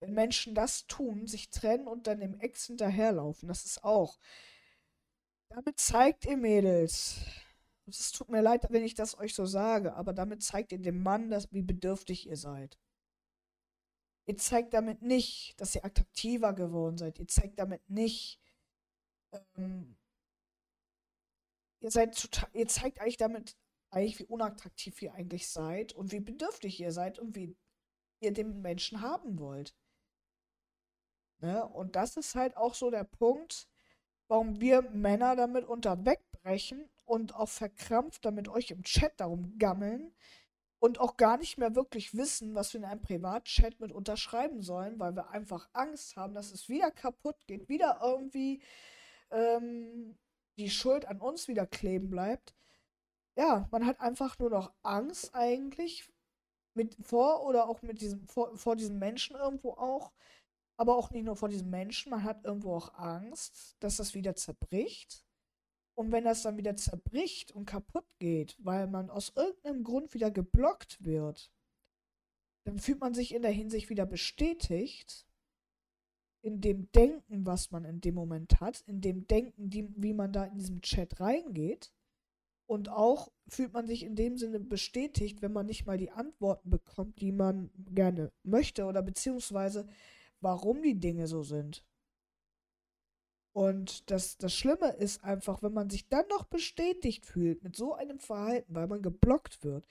wenn 0.00 0.14
Menschen 0.14 0.56
das 0.56 0.88
tun, 0.88 1.28
sich 1.28 1.48
trennen 1.48 1.86
und 1.86 2.08
dann 2.08 2.18
dem 2.18 2.40
Ex 2.40 2.66
hinterherlaufen, 2.66 3.46
das 3.46 3.64
ist 3.64 3.84
auch. 3.84 4.18
Damit 5.48 5.78
zeigt 5.78 6.24
ihr 6.24 6.36
Mädels, 6.36 7.20
es 7.86 8.10
tut 8.10 8.30
mir 8.30 8.42
leid, 8.42 8.66
wenn 8.70 8.82
ich 8.82 8.96
das 8.96 9.16
euch 9.16 9.32
so 9.32 9.46
sage, 9.46 9.94
aber 9.94 10.12
damit 10.12 10.42
zeigt 10.42 10.72
ihr 10.72 10.80
dem 10.80 11.04
Mann, 11.04 11.30
dass, 11.30 11.52
wie 11.52 11.62
bedürftig 11.62 12.26
ihr 12.26 12.36
seid. 12.36 12.80
Ihr 14.32 14.38
zeigt 14.38 14.72
damit 14.72 15.02
nicht, 15.02 15.60
dass 15.60 15.74
ihr 15.74 15.84
attraktiver 15.84 16.54
geworden 16.54 16.96
seid. 16.96 17.18
Ihr 17.18 17.28
zeigt 17.28 17.58
damit 17.58 17.90
nicht, 17.90 18.40
ähm, 19.58 19.94
ihr 21.80 21.90
seid 21.90 22.18
total, 22.18 22.48
ihr 22.54 22.66
zeigt 22.66 22.98
eigentlich 22.98 23.18
damit 23.18 23.58
eigentlich, 23.90 24.18
wie 24.20 24.24
unattraktiv 24.24 25.02
ihr 25.02 25.12
eigentlich 25.12 25.50
seid 25.50 25.92
und 25.92 26.12
wie 26.12 26.20
bedürftig 26.20 26.80
ihr 26.80 26.92
seid 26.92 27.18
und 27.18 27.36
wie 27.36 27.58
ihr 28.20 28.32
den 28.32 28.62
Menschen 28.62 29.02
haben 29.02 29.38
wollt. 29.38 29.74
Ne? 31.40 31.68
Und 31.68 31.94
das 31.94 32.16
ist 32.16 32.34
halt 32.34 32.56
auch 32.56 32.74
so 32.74 32.90
der 32.90 33.04
Punkt, 33.04 33.68
warum 34.28 34.62
wir 34.62 34.80
Männer 34.80 35.36
damit 35.36 35.66
unter 35.66 36.06
wegbrechen 36.06 36.88
und 37.04 37.34
auch 37.34 37.50
verkrampft 37.50 38.24
damit 38.24 38.48
euch 38.48 38.70
im 38.70 38.82
Chat 38.82 39.12
darum 39.20 39.58
gammeln 39.58 40.14
und 40.82 40.98
auch 40.98 41.16
gar 41.16 41.36
nicht 41.36 41.58
mehr 41.58 41.76
wirklich 41.76 42.16
wissen, 42.16 42.56
was 42.56 42.72
wir 42.72 42.80
in 42.80 42.84
einem 42.84 43.00
Privatchat 43.00 43.78
mit 43.78 43.92
unterschreiben 43.92 44.62
sollen, 44.62 44.98
weil 44.98 45.14
wir 45.14 45.30
einfach 45.30 45.68
Angst 45.72 46.16
haben, 46.16 46.34
dass 46.34 46.50
es 46.50 46.68
wieder 46.68 46.90
kaputt 46.90 47.36
geht, 47.46 47.68
wieder 47.68 48.00
irgendwie 48.02 48.60
ähm, 49.30 50.18
die 50.58 50.70
Schuld 50.70 51.06
an 51.06 51.20
uns 51.20 51.46
wieder 51.46 51.66
kleben 51.66 52.10
bleibt. 52.10 52.56
Ja, 53.36 53.68
man 53.70 53.86
hat 53.86 54.00
einfach 54.00 54.36
nur 54.40 54.50
noch 54.50 54.72
Angst 54.82 55.36
eigentlich 55.36 56.10
mit 56.74 56.96
vor 57.00 57.46
oder 57.46 57.68
auch 57.68 57.82
mit 57.82 58.00
diesem 58.00 58.26
vor, 58.26 58.56
vor 58.56 58.74
diesem 58.74 58.98
Menschen 58.98 59.36
irgendwo 59.36 59.74
auch, 59.74 60.10
aber 60.76 60.96
auch 60.96 61.12
nicht 61.12 61.24
nur 61.24 61.36
vor 61.36 61.48
diesem 61.48 61.70
Menschen, 61.70 62.10
man 62.10 62.24
hat 62.24 62.44
irgendwo 62.44 62.74
auch 62.74 62.92
Angst, 62.94 63.76
dass 63.78 63.98
das 63.98 64.14
wieder 64.14 64.34
zerbricht. 64.34 65.24
Und 65.94 66.10
wenn 66.10 66.24
das 66.24 66.42
dann 66.42 66.56
wieder 66.56 66.76
zerbricht 66.76 67.52
und 67.52 67.66
kaputt 67.66 68.06
geht, 68.18 68.56
weil 68.58 68.86
man 68.86 69.10
aus 69.10 69.32
irgendeinem 69.36 69.84
Grund 69.84 70.14
wieder 70.14 70.30
geblockt 70.30 71.04
wird, 71.04 71.52
dann 72.64 72.78
fühlt 72.78 73.00
man 73.00 73.14
sich 73.14 73.34
in 73.34 73.42
der 73.42 73.50
Hinsicht 73.50 73.90
wieder 73.90 74.06
bestätigt 74.06 75.26
in 76.42 76.60
dem 76.60 76.90
Denken, 76.92 77.46
was 77.46 77.70
man 77.70 77.84
in 77.84 78.00
dem 78.00 78.14
Moment 78.14 78.60
hat, 78.60 78.80
in 78.86 79.00
dem 79.00 79.26
Denken, 79.26 79.70
die, 79.70 79.88
wie 79.96 80.12
man 80.12 80.32
da 80.32 80.44
in 80.44 80.58
diesem 80.58 80.80
Chat 80.82 81.20
reingeht. 81.20 81.92
Und 82.66 82.88
auch 82.88 83.30
fühlt 83.48 83.72
man 83.72 83.86
sich 83.86 84.02
in 84.02 84.16
dem 84.16 84.38
Sinne 84.38 84.58
bestätigt, 84.58 85.42
wenn 85.42 85.52
man 85.52 85.66
nicht 85.66 85.86
mal 85.86 85.98
die 85.98 86.10
Antworten 86.10 86.70
bekommt, 86.70 87.20
die 87.20 87.32
man 87.32 87.70
gerne 87.94 88.32
möchte 88.42 88.86
oder 88.86 89.02
beziehungsweise 89.02 89.86
warum 90.40 90.82
die 90.82 90.98
Dinge 90.98 91.26
so 91.26 91.42
sind. 91.42 91.84
Und 93.52 94.10
das, 94.10 94.38
das 94.38 94.54
Schlimme 94.54 94.92
ist 94.92 95.22
einfach, 95.24 95.62
wenn 95.62 95.74
man 95.74 95.90
sich 95.90 96.08
dann 96.08 96.26
noch 96.28 96.44
bestätigt 96.44 97.26
fühlt 97.26 97.62
mit 97.62 97.76
so 97.76 97.94
einem 97.94 98.18
Verhalten, 98.18 98.74
weil 98.74 98.86
man 98.86 99.02
geblockt 99.02 99.62
wird, 99.62 99.86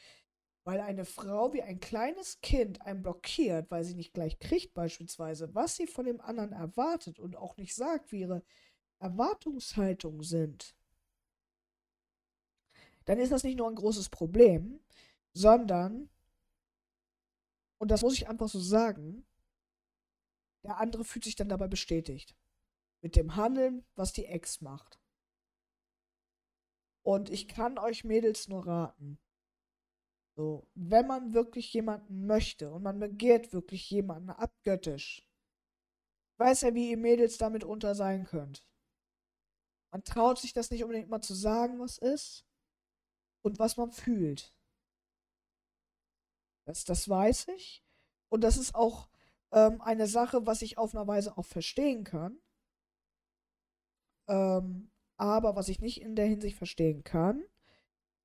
weil 0.64 0.80
eine 0.80 1.06
Frau 1.06 1.54
wie 1.54 1.62
ein 1.62 1.80
kleines 1.80 2.42
Kind 2.42 2.82
einen 2.82 3.04
blockiert, 3.04 3.70
weil 3.70 3.84
sie 3.84 3.96
nicht 3.96 4.14
gleich 4.14 4.40
kriegt 4.40 4.74
beispielsweise, 4.74 5.54
was 5.54 5.76
sie 5.76 5.88
von 5.88 6.06
dem 6.06 6.22
anderen 6.22 6.54
erwartet 6.54 7.20
und 7.20 7.36
auch 7.36 7.58
nicht 7.58 7.76
sagt, 7.76 8.12
wie 8.12 8.22
ihre 8.22 8.44
Erwartungshaltungen 9.00 10.24
sind, 10.24 10.76
dann 13.06 13.20
ist 13.20 13.32
das 13.32 13.44
nicht 13.44 13.58
nur 13.58 13.68
ein 13.68 13.76
großes 13.76 14.10
Problem, 14.10 14.80
sondern, 15.34 16.10
und 17.78 17.90
das 17.92 18.02
muss 18.02 18.14
ich 18.14 18.28
einfach 18.28 18.50
so 18.50 18.60
sagen, 18.60 19.26
der 20.64 20.78
andere 20.78 21.04
fühlt 21.04 21.26
sich 21.26 21.36
dann 21.36 21.50
dabei 21.50 21.68
bestätigt. 21.68 22.36
Mit 23.02 23.16
dem 23.16 23.36
Handeln, 23.36 23.86
was 23.96 24.14
die 24.14 24.26
Ex 24.26 24.62
macht. 24.62 25.00
Und 27.04 27.30
ich 27.30 27.48
kann 27.48 27.78
euch 27.78 28.04
Mädels 28.04 28.48
nur 28.48 28.68
raten. 28.68 29.20
So, 30.36 30.68
wenn 30.76 31.08
man 31.08 31.34
wirklich 31.34 31.74
jemanden 31.74 32.26
möchte 32.26 32.72
und 32.72 32.84
man 32.84 33.00
begehrt 33.00 33.54
wirklich 33.54 33.90
jemanden 33.90 34.30
abgöttisch, 34.30 35.28
weiß 36.38 36.64
er, 36.64 36.74
wie 36.74 36.92
ihr 36.92 36.98
Mädels 36.98 37.38
damit 37.38 37.64
unter 37.64 37.96
sein 37.96 38.26
könnt. 38.26 38.66
Man 39.92 40.04
traut 40.04 40.40
sich 40.40 40.54
das 40.54 40.72
nicht 40.72 40.84
unbedingt 40.84 41.10
mal 41.10 41.22
zu 41.22 41.34
sagen, 41.34 41.80
was 41.80 41.98
ist 41.98 42.46
und 43.42 43.60
was 43.60 43.78
man 43.78 43.92
fühlt. 43.92 44.54
Das, 46.66 46.86
das 46.86 47.10
weiß 47.10 47.50
ich. 47.50 47.84
Und 48.30 48.42
das 48.42 48.56
ist 48.58 48.74
auch 48.74 49.10
ähm, 49.52 49.82
eine 49.82 50.08
Sache, 50.08 50.46
was 50.46 50.62
ich 50.62 50.78
auf 50.78 50.96
einer 50.96 51.08
Weise 51.08 51.38
auch 51.38 51.46
verstehen 51.46 52.06
kann. 52.06 52.40
Ähm, 54.32 54.90
aber 55.18 55.56
was 55.56 55.68
ich 55.68 55.82
nicht 55.82 56.02
in 56.02 56.16
der 56.16 56.26
Hinsicht 56.26 56.58
verstehen 56.58 57.04
kann, 57.04 57.44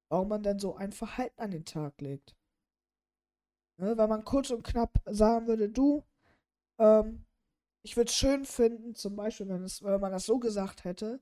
warum 0.08 0.28
man 0.28 0.42
denn 0.42 0.60
so 0.60 0.76
ein 0.76 0.92
Verhalten 0.92 1.40
an 1.40 1.50
den 1.50 1.64
Tag 1.64 2.00
legt. 2.00 2.36
Ne, 3.78 3.98
weil 3.98 4.08
man 4.08 4.24
kurz 4.24 4.50
und 4.50 4.62
knapp 4.62 5.02
sagen 5.06 5.48
würde, 5.48 5.68
du, 5.68 6.04
ähm, 6.78 7.26
ich 7.82 7.96
würde 7.96 8.08
es 8.08 8.16
schön 8.16 8.44
finden, 8.44 8.94
zum 8.94 9.16
Beispiel, 9.16 9.48
wenn, 9.48 9.64
es, 9.64 9.82
wenn 9.82 10.00
man 10.00 10.12
das 10.12 10.26
so 10.26 10.38
gesagt 10.38 10.84
hätte, 10.84 11.20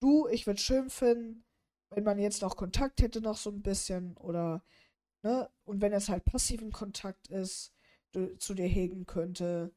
du, 0.00 0.28
ich 0.28 0.46
würde 0.46 0.58
es 0.58 0.62
schön 0.62 0.88
finden, 0.88 1.44
wenn 1.90 2.04
man 2.04 2.18
jetzt 2.18 2.42
noch 2.42 2.56
Kontakt 2.56 3.02
hätte, 3.02 3.20
noch 3.20 3.36
so 3.36 3.50
ein 3.50 3.62
bisschen, 3.62 4.16
oder, 4.18 4.64
ne, 5.22 5.50
und 5.64 5.80
wenn 5.82 5.92
es 5.92 6.08
halt 6.08 6.24
passiven 6.24 6.72
Kontakt 6.72 7.28
ist, 7.28 7.72
zu 8.38 8.54
dir 8.54 8.66
hegen 8.66 9.06
könnte. 9.06 9.74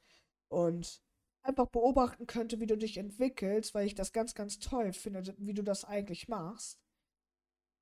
Und 0.47 1.01
einfach 1.49 1.67
beobachten 1.67 2.27
könnte, 2.27 2.59
wie 2.59 2.67
du 2.67 2.77
dich 2.77 2.97
entwickelst, 2.97 3.75
weil 3.75 3.85
ich 3.85 3.95
das 3.95 4.13
ganz, 4.13 4.33
ganz 4.35 4.59
toll 4.59 4.93
finde, 4.93 5.35
wie 5.37 5.53
du 5.53 5.63
das 5.63 5.83
eigentlich 5.85 6.27
machst. 6.29 6.79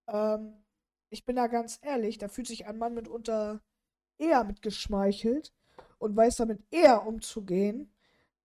Ähm, 0.08 0.54
ich 1.10 1.26
bin 1.26 1.36
da 1.36 1.48
ganz 1.48 1.80
ehrlich, 1.82 2.18
da 2.18 2.28
fühlt 2.28 2.48
sich 2.48 2.66
ein 2.66 2.78
Mann 2.78 2.94
mitunter 2.94 3.62
eher 4.18 4.44
mit 4.44 4.62
geschmeichelt 4.62 5.54
und 6.00 6.16
weiß 6.16 6.38
damit 6.38 6.62
eher 6.72 7.06
umzugehen, 7.06 7.92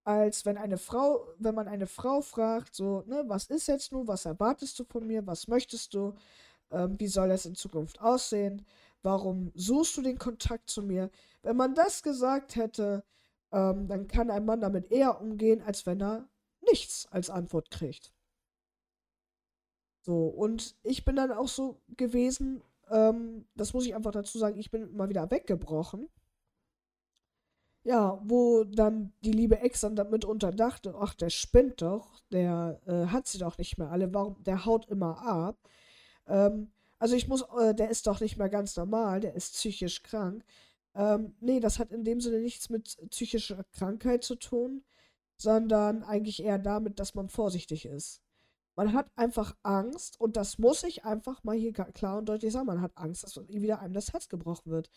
als 0.04 0.44
wenn 0.44 0.58
eine 0.58 0.78
Frau, 0.78 1.28
wenn 1.38 1.54
man 1.54 1.68
eine 1.68 1.86
Frau 1.86 2.20
fragt, 2.22 2.74
so, 2.74 3.02
ne, 3.06 3.24
was 3.26 3.46
ist 3.46 3.68
jetzt 3.68 3.92
nun, 3.92 4.08
was 4.08 4.24
erwartest 4.24 4.78
du 4.78 4.84
von 4.84 5.06
mir, 5.06 5.26
was 5.26 5.48
möchtest 5.48 5.94
du, 5.94 6.14
ähm, 6.70 6.98
wie 6.98 7.06
soll 7.08 7.30
es 7.30 7.46
in 7.46 7.54
Zukunft 7.54 8.00
aussehen, 8.00 8.66
warum 9.02 9.52
suchst 9.54 9.96
du 9.96 10.02
den 10.02 10.18
Kontakt 10.18 10.70
zu 10.70 10.82
mir? 10.82 11.10
Wenn 11.42 11.56
man 11.56 11.74
das 11.74 12.02
gesagt 12.02 12.56
hätte, 12.56 13.04
ähm, 13.52 13.88
dann 13.88 14.08
kann 14.08 14.30
ein 14.30 14.44
Mann 14.44 14.60
damit 14.60 14.90
eher 14.90 15.20
umgehen, 15.20 15.62
als 15.62 15.86
wenn 15.86 16.00
er 16.02 16.28
nichts 16.62 17.06
als 17.10 17.30
Antwort 17.30 17.70
kriegt. 17.70 18.12
So, 20.00 20.26
und 20.26 20.76
ich 20.82 21.04
bin 21.04 21.16
dann 21.16 21.30
auch 21.30 21.48
so 21.48 21.80
gewesen, 21.96 22.62
ähm, 22.90 23.46
das 23.54 23.72
muss 23.72 23.86
ich 23.86 23.94
einfach 23.94 24.10
dazu 24.12 24.38
sagen, 24.38 24.58
ich 24.58 24.70
bin 24.70 24.82
immer 24.82 25.08
wieder 25.08 25.30
weggebrochen. 25.30 26.08
Ja, 27.84 28.20
wo 28.24 28.62
dann 28.64 29.12
die 29.24 29.32
liebe 29.32 29.58
Ex 29.58 29.80
dann 29.80 29.96
damit 29.96 30.24
unterdachte, 30.24 30.94
ach, 30.96 31.14
der 31.14 31.30
spinnt 31.30 31.82
doch, 31.82 32.20
der 32.30 32.80
äh, 32.86 33.06
hat 33.06 33.26
sie 33.26 33.38
doch 33.38 33.58
nicht 33.58 33.76
mehr 33.76 33.90
alle, 33.90 34.12
warum, 34.14 34.42
der 34.44 34.64
haut 34.64 34.86
immer 34.86 35.20
ab. 35.20 35.58
Ähm, 36.28 36.70
also 37.00 37.16
ich 37.16 37.26
muss, 37.26 37.42
äh, 37.58 37.74
der 37.74 37.90
ist 37.90 38.06
doch 38.06 38.20
nicht 38.20 38.36
mehr 38.38 38.48
ganz 38.48 38.76
normal, 38.76 39.20
der 39.20 39.34
ist 39.34 39.54
psychisch 39.54 40.04
krank. 40.04 40.44
Ähm, 40.94 41.34
nee, 41.40 41.60
das 41.60 41.78
hat 41.78 41.90
in 41.90 42.04
dem 42.04 42.20
Sinne 42.20 42.40
nichts 42.40 42.68
mit 42.68 42.96
psychischer 43.10 43.64
Krankheit 43.72 44.24
zu 44.24 44.36
tun, 44.36 44.84
sondern 45.36 46.02
eigentlich 46.02 46.42
eher 46.42 46.58
damit, 46.58 46.98
dass 46.98 47.14
man 47.14 47.28
vorsichtig 47.28 47.86
ist. 47.86 48.22
Man 48.74 48.94
hat 48.94 49.10
einfach 49.16 49.54
Angst, 49.62 50.18
und 50.20 50.36
das 50.36 50.58
muss 50.58 50.82
ich 50.82 51.04
einfach 51.04 51.44
mal 51.44 51.56
hier 51.56 51.72
klar 51.72 52.18
und 52.18 52.28
deutlich 52.28 52.52
sagen, 52.52 52.66
man 52.66 52.80
hat 52.80 52.96
Angst, 52.96 53.22
dass 53.24 53.36
wieder 53.48 53.80
einem 53.80 53.94
das 53.94 54.12
Herz 54.12 54.28
gebrochen 54.28 54.70
wird. 54.70 54.90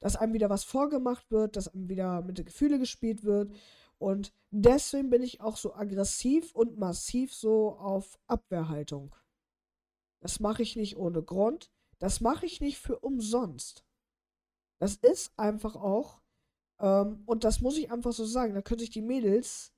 Dass 0.00 0.16
einem 0.16 0.32
wieder 0.32 0.50
was 0.50 0.64
vorgemacht 0.64 1.30
wird, 1.30 1.56
dass 1.56 1.68
einem 1.68 1.88
wieder 1.88 2.22
mit 2.22 2.38
den 2.38 2.46
Gefühlen 2.46 2.80
gespielt 2.80 3.22
wird. 3.22 3.52
Und 3.98 4.32
deswegen 4.50 5.10
bin 5.10 5.22
ich 5.22 5.40
auch 5.40 5.56
so 5.56 5.74
aggressiv 5.74 6.54
und 6.54 6.78
massiv 6.78 7.34
so 7.34 7.76
auf 7.78 8.18
Abwehrhaltung. 8.26 9.14
Das 10.20 10.40
mache 10.40 10.62
ich 10.62 10.76
nicht 10.76 10.96
ohne 10.96 11.22
Grund. 11.22 11.70
Das 11.98 12.20
mache 12.20 12.46
ich 12.46 12.60
nicht 12.60 12.78
für 12.78 12.98
umsonst. 12.98 13.84
Das 14.82 14.96
ist 14.96 15.32
einfach 15.38 15.76
auch, 15.76 16.20
ähm, 16.80 17.22
und 17.26 17.44
das 17.44 17.60
muss 17.60 17.78
ich 17.78 17.92
einfach 17.92 18.10
so 18.10 18.24
sagen, 18.24 18.52
da 18.52 18.62
können 18.62 18.80
sich 18.80 18.90
die 18.90 19.00
Mädels 19.00 19.72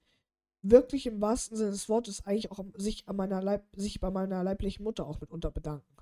wirklich 0.62 1.04
im 1.04 1.20
wahrsten 1.20 1.58
Sinne 1.58 1.72
des 1.72 1.90
Wortes 1.90 2.24
eigentlich 2.24 2.50
auch 2.50 2.64
sich, 2.76 3.06
an 3.06 3.16
meiner 3.16 3.42
Leib, 3.42 3.66
sich 3.76 4.00
bei 4.00 4.10
meiner 4.10 4.42
leiblichen 4.42 4.82
Mutter 4.82 5.06
auch 5.06 5.20
mitunter 5.20 5.50
bedanken. 5.50 5.94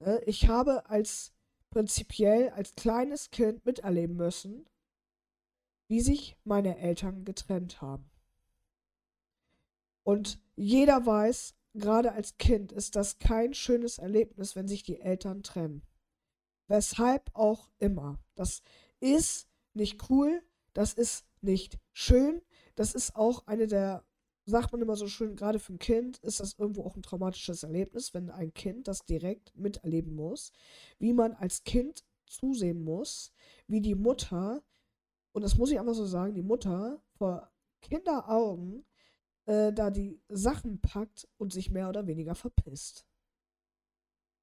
Ne? 0.00 0.20
Ich 0.26 0.48
habe 0.48 0.90
als 0.90 1.32
prinzipiell 1.70 2.48
als 2.48 2.74
kleines 2.74 3.30
Kind 3.30 3.64
miterleben 3.64 4.16
müssen, 4.16 4.68
wie 5.86 6.00
sich 6.00 6.36
meine 6.42 6.78
Eltern 6.78 7.24
getrennt 7.24 7.80
haben. 7.80 8.10
Und 10.02 10.40
jeder 10.56 11.06
weiß, 11.06 11.54
gerade 11.74 12.10
als 12.10 12.38
Kind 12.38 12.72
ist 12.72 12.96
das 12.96 13.20
kein 13.20 13.54
schönes 13.54 13.98
Erlebnis, 13.98 14.56
wenn 14.56 14.66
sich 14.66 14.82
die 14.82 15.00
Eltern 15.00 15.44
trennen. 15.44 15.84
Weshalb 16.68 17.30
auch 17.34 17.70
immer. 17.78 18.18
Das 18.34 18.62
ist 19.00 19.48
nicht 19.74 20.10
cool, 20.10 20.42
das 20.74 20.92
ist 20.92 21.24
nicht 21.40 21.78
schön, 21.92 22.42
das 22.74 22.94
ist 22.94 23.16
auch 23.16 23.46
eine 23.46 23.66
der, 23.66 24.04
sagt 24.44 24.72
man 24.72 24.82
immer 24.82 24.96
so 24.96 25.08
schön, 25.08 25.34
gerade 25.34 25.58
für 25.58 25.74
ein 25.74 25.78
Kind 25.78 26.18
ist 26.18 26.40
das 26.40 26.54
irgendwo 26.58 26.84
auch 26.84 26.96
ein 26.96 27.02
traumatisches 27.02 27.62
Erlebnis, 27.62 28.14
wenn 28.14 28.30
ein 28.30 28.52
Kind 28.54 28.86
das 28.86 29.04
direkt 29.04 29.56
miterleben 29.56 30.14
muss, 30.14 30.52
wie 30.98 31.12
man 31.12 31.32
als 31.32 31.64
Kind 31.64 32.04
zusehen 32.26 32.82
muss, 32.82 33.32
wie 33.66 33.80
die 33.80 33.94
Mutter, 33.94 34.62
und 35.32 35.42
das 35.42 35.56
muss 35.56 35.70
ich 35.70 35.80
einfach 35.80 35.94
so 35.94 36.06
sagen, 36.06 36.34
die 36.34 36.42
Mutter 36.42 37.02
vor 37.16 37.50
Kinderaugen 37.80 38.84
äh, 39.46 39.72
da 39.72 39.90
die 39.90 40.20
Sachen 40.28 40.80
packt 40.80 41.26
und 41.38 41.52
sich 41.52 41.70
mehr 41.70 41.88
oder 41.88 42.06
weniger 42.06 42.34
verpisst 42.34 43.07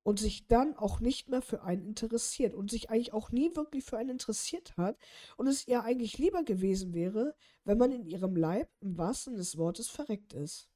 und 0.06 0.20
sich 0.20 0.46
dann 0.46 0.78
auch 0.78 1.00
nicht 1.00 1.30
mehr 1.30 1.42
für 1.42 1.64
einen 1.64 1.84
interessiert 1.84 2.54
und 2.54 2.70
sich 2.70 2.92
eigentlich 2.92 3.12
auch 3.12 3.32
nie 3.32 3.56
wirklich 3.56 3.84
für 3.84 3.98
einen 3.98 4.12
interessiert 4.12 4.78
hat 4.78 5.00
und 5.36 5.48
es 5.48 5.68
ihr 5.68 5.84
eigentlich 5.84 6.20
lieber 6.20 6.44
gewesen 6.44 6.94
wäre, 6.94 7.36
wenn 7.64 7.80
man 7.80 7.92
in 7.92 8.06
ihrem 8.06 8.36
Leib 8.36 8.70
im 8.82 9.00
wahrsten 9.00 9.36
des 9.36 9.58
Wortes 9.58 9.90
verreckt 9.90 10.34
ist 10.34 10.70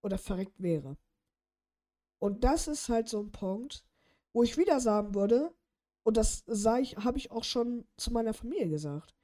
oder 0.00 0.16
verreckt 0.16 0.62
wäre. 0.62 0.96
Und 2.18 2.42
das 2.42 2.66
ist 2.66 2.88
halt 2.88 3.06
so 3.06 3.20
ein 3.20 3.32
Punkt, 3.32 3.84
wo 4.32 4.42
ich 4.42 4.56
wieder 4.56 4.80
sagen 4.80 5.14
würde, 5.14 5.54
und 6.02 6.16
das 6.16 6.44
ich, 6.80 6.96
habe 6.96 7.18
ich 7.18 7.30
auch 7.30 7.44
schon 7.44 7.86
zu 7.98 8.14
meiner 8.14 8.32
Familie 8.32 8.70
gesagt. 8.70 9.14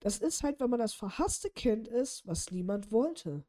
Das 0.00 0.18
ist 0.18 0.42
halt, 0.42 0.58
wenn 0.58 0.70
man 0.70 0.80
das 0.80 0.94
verhasste 0.94 1.50
Kind 1.50 1.86
ist, 1.86 2.26
was 2.26 2.50
niemand 2.50 2.90
wollte 2.90 3.44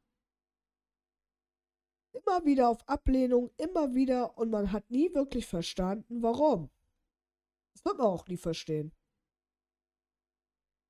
immer 2.22 2.44
wieder 2.44 2.68
auf 2.68 2.88
Ablehnung, 2.88 3.50
immer 3.56 3.94
wieder 3.94 4.36
und 4.38 4.50
man 4.50 4.72
hat 4.72 4.90
nie 4.90 5.12
wirklich 5.14 5.46
verstanden, 5.46 6.22
warum. 6.22 6.70
Das 7.74 7.84
wird 7.84 7.98
man 7.98 8.06
auch 8.06 8.26
nie 8.26 8.36
verstehen. 8.36 8.92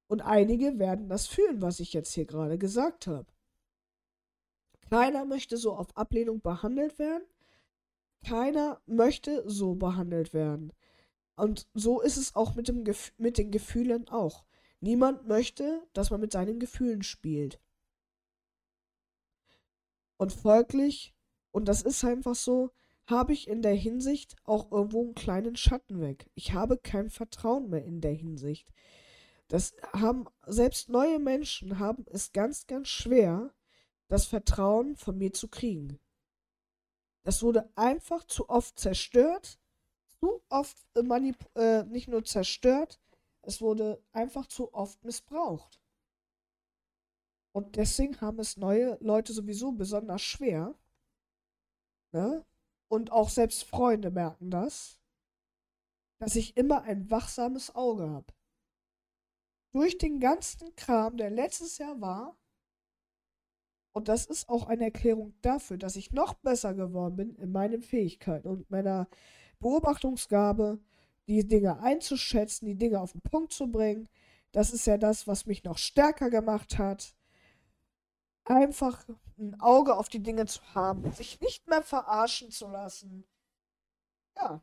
Und 0.09 0.23
einige 0.23 0.79
werden 0.79 1.09
das 1.09 1.27
fühlen, 1.27 1.63
was 1.63 1.79
ich 1.79 1.93
jetzt 1.93 2.13
hier 2.13 2.25
gerade 2.25 2.59
gesagt 2.59 3.07
habe. 3.07 3.27
Keiner 4.91 5.25
möchte 5.25 5.57
so 5.57 5.73
auf 5.75 5.97
Ablehnung 5.97 6.41
behandelt 6.41 6.99
werden. 6.99 7.23
Keiner 8.27 8.83
möchte 8.87 9.49
so 9.49 9.77
behandelt 9.77 10.35
werden. 10.35 10.73
Und 11.37 11.69
so 11.75 12.01
ist 12.01 12.17
es 12.17 12.35
auch 12.35 12.55
mit, 12.57 12.69
dem 12.69 12.85
mit 13.19 13.39
den 13.39 13.51
Gefühlen 13.53 14.09
auch. 14.09 14.45
Niemand 14.81 15.29
möchte, 15.29 15.87
dass 15.93 16.11
man 16.11 16.21
mit 16.21 16.33
seinen 16.33 16.59
Gefühlen 16.59 17.03
spielt. 17.03 17.61
Und 20.17 20.33
folglich, 20.33 21.15
und 21.53 21.67
das 21.67 21.83
ist 21.83 22.05
einfach 22.05 22.35
so, 22.35 22.71
habe 23.07 23.33
ich 23.33 23.49
in 23.49 23.63
der 23.63 23.75
Hinsicht 23.75 24.37
auch 24.45 24.71
irgendwo 24.71 25.03
einen 25.03 25.15
kleinen 25.15 25.57
Schatten 25.57 26.01
weg. 26.01 26.31
Ich 26.35 26.53
habe 26.53 26.79
kein 26.79 27.11
Vertrauen 27.11 27.69
mehr 27.71 27.85
in 27.85 28.01
der 28.01 28.13
Hinsicht. 28.13 28.69
Das 29.49 29.75
haben, 29.93 30.27
selbst 30.47 30.89
neue 30.89 31.19
Menschen 31.19 31.81
haben 31.81 32.05
es 32.09 32.33
ganz, 32.33 32.67
ganz 32.67 32.89
schwer, 32.89 33.53
das 34.07 34.27
Vertrauen 34.27 34.97
von 34.97 35.19
mir 35.19 35.33
zu 35.33 35.49
kriegen. 35.49 35.99
Das 37.23 37.43
wurde 37.43 37.69
einfach 37.77 38.25
zu 38.25 38.49
oft 38.49 38.79
zerstört, 38.79 39.59
zu 40.21 40.43
oft 40.49 40.77
äh, 40.95 41.03
manip 41.03 41.37
äh, 41.55 41.85
nicht 41.85 42.09
nur 42.09 42.25
zerstört, 42.25 43.01
es 43.43 43.61
wurde 43.61 44.03
einfach 44.13 44.47
zu 44.47 44.73
oft 44.73 45.03
missbraucht. 45.05 45.81
Und 47.53 47.77
deswegen 47.77 48.21
haben 48.21 48.39
es 48.39 48.57
neue 48.57 48.97
Leute 49.01 49.33
sowieso 49.33 49.73
besonders 49.73 50.23
schwer. 50.23 50.79
Ne? 52.13 52.45
Und 52.89 53.13
auch 53.13 53.29
selbst 53.29 53.65
Freunde 53.65 54.11
merken 54.11 54.51
das, 54.51 55.01
dass 56.19 56.37
ich 56.37 56.57
immer 56.57 56.83
ein 56.83 57.11
wachsames 57.11 57.75
Auge 57.75 58.11
habe. 58.11 58.27
Durch 59.73 59.99
den 59.99 60.19
ganzen 60.19 60.75
Kram, 60.75 61.17
der 61.17 61.31
letztes 61.31 61.79
Jahr 61.79 62.01
war, 62.01 62.37
und 63.93 64.09
das 64.09 64.27
ist 64.27 64.49
auch 64.49 64.67
eine 64.67 64.85
Erklärung 64.85 65.35
dafür, 65.43 65.79
dass 65.79 65.97
ich 65.97 66.13
noch 66.13 66.35
besser 66.35 66.75
geworden 66.75 67.17
bin 67.17 67.35
in 67.37 67.53
meinen 67.53 67.83
Fähigkeiten 67.83 68.49
und 68.49 68.71
meiner 68.71 69.09
Beobachtungsgabe, 69.59 70.79
die 71.27 71.47
Dinge 71.47 71.81
einzuschätzen, 71.81 72.67
die 72.67 72.77
Dinge 72.77 73.01
auf 73.01 73.13
den 73.13 73.21
Punkt 73.21 73.53
zu 73.53 73.71
bringen. 73.71 74.09
Das 74.53 74.73
ist 74.73 74.87
ja 74.87 74.99
das, 74.99 75.27
was 75.27 75.47
mich 75.47 75.65
noch 75.65 75.79
stärker 75.79 76.31
gemacht 76.31 76.79
hat 76.79 77.15
einfach 78.51 79.07
ein 79.39 79.59
Auge 79.61 79.97
auf 79.97 80.09
die 80.09 80.23
Dinge 80.23 80.47
zu 80.47 80.61
haben, 80.75 81.11
sich 81.13 81.41
nicht 81.41 81.67
mehr 81.69 81.83
verarschen 81.83 82.51
zu 82.51 82.69
lassen. 82.69 83.27
Ja. 84.37 84.63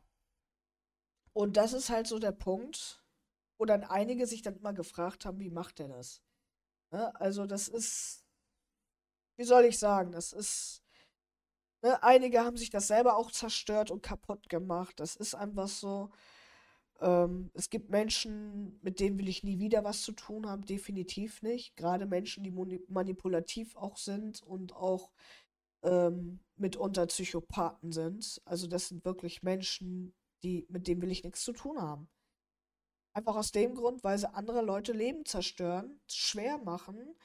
Und 1.32 1.56
das 1.56 1.72
ist 1.72 1.88
halt 1.88 2.06
so 2.06 2.18
der 2.18 2.32
Punkt, 2.32 3.02
wo 3.58 3.64
dann 3.64 3.84
einige 3.84 4.26
sich 4.26 4.42
dann 4.42 4.56
immer 4.56 4.72
gefragt 4.72 5.24
haben, 5.24 5.40
wie 5.40 5.50
macht 5.50 5.80
er 5.80 5.88
das? 5.88 6.22
Ne? 6.90 7.14
Also 7.20 7.46
das 7.46 7.68
ist, 7.68 8.24
wie 9.36 9.44
soll 9.44 9.64
ich 9.64 9.78
sagen, 9.78 10.12
das 10.12 10.32
ist, 10.32 10.82
ne? 11.82 12.02
einige 12.02 12.44
haben 12.44 12.56
sich 12.56 12.70
das 12.70 12.88
selber 12.88 13.16
auch 13.16 13.30
zerstört 13.30 13.90
und 13.90 14.02
kaputt 14.02 14.48
gemacht. 14.48 15.00
Das 15.00 15.16
ist 15.16 15.34
einfach 15.34 15.68
so. 15.68 16.10
Ähm, 17.00 17.50
es 17.54 17.70
gibt 17.70 17.90
Menschen, 17.90 18.78
mit 18.82 19.00
denen 19.00 19.18
will 19.18 19.28
ich 19.28 19.44
nie 19.44 19.58
wieder 19.58 19.84
was 19.84 20.02
zu 20.02 20.12
tun 20.12 20.46
haben, 20.48 20.64
definitiv 20.64 21.42
nicht. 21.42 21.76
Gerade 21.76 22.06
Menschen, 22.06 22.42
die 22.44 22.50
manipulativ 22.88 23.76
auch 23.76 23.96
sind 23.96 24.42
und 24.42 24.74
auch 24.74 25.12
ähm, 25.82 26.40
mitunter 26.56 27.06
Psychopathen 27.06 27.92
sind. 27.92 28.40
Also 28.44 28.66
das 28.66 28.88
sind 28.88 29.04
wirklich 29.04 29.42
Menschen, 29.42 30.14
die, 30.42 30.66
mit 30.68 30.86
denen 30.88 31.02
will 31.02 31.12
ich 31.12 31.24
nichts 31.24 31.44
zu 31.44 31.52
tun 31.52 31.80
haben. 31.80 32.08
Einfach 33.12 33.36
aus 33.36 33.52
dem 33.52 33.74
Grund, 33.74 34.04
weil 34.04 34.18
sie 34.18 34.32
andere 34.32 34.62
Leute 34.62 34.92
Leben 34.92 35.24
zerstören, 35.24 36.00
schwer 36.08 36.58
machen 36.58 37.16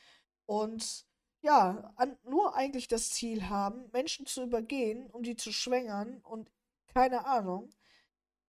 und 0.46 1.06
ja, 1.42 1.94
an, 1.98 2.18
nur 2.24 2.56
eigentlich 2.56 2.88
das 2.88 3.10
Ziel 3.10 3.50
haben, 3.50 3.90
Menschen 3.92 4.26
zu 4.26 4.44
übergehen, 4.44 5.10
um 5.12 5.24
die 5.24 5.36
zu 5.36 5.52
schwängern 5.52 6.22
und 6.24 6.50
keine 6.88 7.26
Ahnung, 7.26 7.70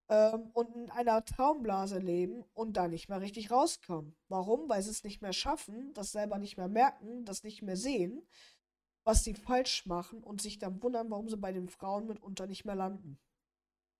ähm, 0.08 0.50
und 0.52 0.74
in 0.74 0.90
einer 0.90 1.24
Traumblase 1.24 1.98
leben 1.98 2.44
und 2.54 2.76
da 2.76 2.88
nicht 2.88 3.08
mehr 3.08 3.20
richtig 3.20 3.50
rauskommen. 3.50 4.16
Warum? 4.28 4.68
Weil 4.68 4.82
sie 4.82 4.90
es 4.90 5.04
nicht 5.04 5.22
mehr 5.22 5.32
schaffen, 5.32 5.92
das 5.94 6.12
selber 6.12 6.38
nicht 6.38 6.56
mehr 6.56 6.68
merken, 6.68 7.24
das 7.24 7.42
nicht 7.42 7.62
mehr 7.62 7.76
sehen, 7.76 8.26
was 9.04 9.24
sie 9.24 9.34
falsch 9.34 9.86
machen 9.86 10.22
und 10.22 10.42
sich 10.42 10.58
dann 10.58 10.82
wundern, 10.82 11.10
warum 11.10 11.28
sie 11.28 11.36
bei 11.36 11.52
den 11.52 11.68
Frauen 11.68 12.06
mitunter 12.06 12.46
nicht 12.46 12.64
mehr 12.64 12.74
landen. 12.74 13.18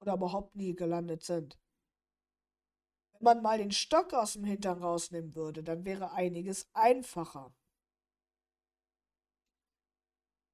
Oder 0.00 0.14
überhaupt 0.14 0.56
nie 0.56 0.74
gelandet 0.74 1.24
sind. 1.24 1.58
Wenn 3.12 3.24
man 3.24 3.42
mal 3.42 3.58
den 3.58 3.70
Stock 3.70 4.12
aus 4.12 4.34
dem 4.34 4.44
Hintern 4.44 4.82
rausnehmen 4.82 5.34
würde, 5.34 5.62
dann 5.62 5.84
wäre 5.84 6.12
einiges 6.12 6.68
einfacher. 6.74 7.54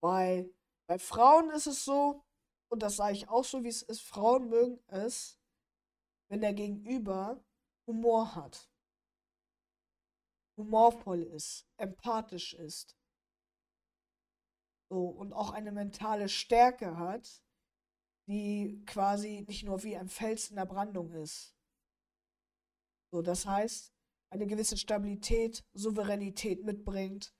Weil 0.00 0.52
bei 0.86 0.98
Frauen 0.98 1.50
ist 1.50 1.66
es 1.66 1.84
so, 1.84 2.24
und 2.68 2.82
das 2.82 2.96
sage 2.96 3.14
ich 3.14 3.28
auch 3.28 3.44
so, 3.44 3.64
wie 3.64 3.68
es 3.68 3.82
ist, 3.82 4.02
Frauen 4.02 4.48
mögen 4.48 4.78
es, 4.86 5.39
wenn 6.30 6.40
der 6.40 6.54
Gegenüber 6.54 7.44
Humor 7.86 8.34
hat. 8.36 8.70
Humorvoll 10.56 11.22
ist, 11.22 11.66
empathisch 11.76 12.54
ist. 12.54 12.96
So, 14.88 15.06
und 15.06 15.32
auch 15.32 15.50
eine 15.50 15.72
mentale 15.72 16.28
Stärke 16.28 16.96
hat, 16.96 17.42
die 18.28 18.82
quasi 18.86 19.44
nicht 19.48 19.64
nur 19.64 19.82
wie 19.82 19.96
ein 19.96 20.08
Fels 20.08 20.50
in 20.50 20.56
der 20.56 20.66
Brandung 20.66 21.10
ist. 21.12 21.56
So, 23.12 23.22
das 23.22 23.46
heißt, 23.46 23.92
eine 24.30 24.46
gewisse 24.46 24.76
Stabilität, 24.76 25.64
Souveränität 25.72 26.64
mitbringt. 26.64 27.34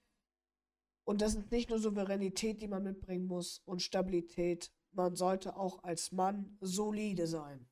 Und 1.04 1.20
das 1.20 1.36
ist 1.36 1.50
nicht 1.52 1.70
nur 1.70 1.78
Souveränität, 1.78 2.60
die 2.60 2.68
man 2.68 2.82
mitbringen 2.82 3.26
muss 3.26 3.60
und 3.64 3.82
Stabilität. 3.82 4.72
Man 4.92 5.14
sollte 5.14 5.56
auch 5.56 5.84
als 5.84 6.10
Mann 6.10 6.56
solide 6.60 7.28
sein. 7.28 7.69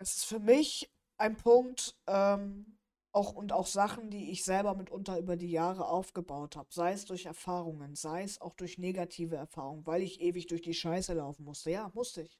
Das 0.00 0.16
ist 0.16 0.24
für 0.26 0.38
mich 0.40 0.90
ein 1.18 1.36
Punkt, 1.36 1.96
ähm, 2.06 2.78
auch 3.12 3.32
und 3.34 3.52
auch 3.52 3.66
Sachen, 3.66 4.10
die 4.10 4.30
ich 4.30 4.42
selber 4.44 4.74
mitunter 4.74 5.18
über 5.18 5.36
die 5.36 5.50
Jahre 5.50 5.86
aufgebaut 5.86 6.56
habe. 6.56 6.68
Sei 6.72 6.92
es 6.92 7.04
durch 7.04 7.26
Erfahrungen, 7.26 7.94
sei 7.94 8.24
es 8.24 8.40
auch 8.40 8.54
durch 8.54 8.76
negative 8.78 9.36
Erfahrungen, 9.36 9.86
weil 9.86 10.02
ich 10.02 10.20
ewig 10.20 10.46
durch 10.48 10.62
die 10.62 10.74
Scheiße 10.74 11.14
laufen 11.14 11.44
musste. 11.44 11.70
Ja, 11.70 11.90
musste 11.94 12.22
ich. 12.22 12.38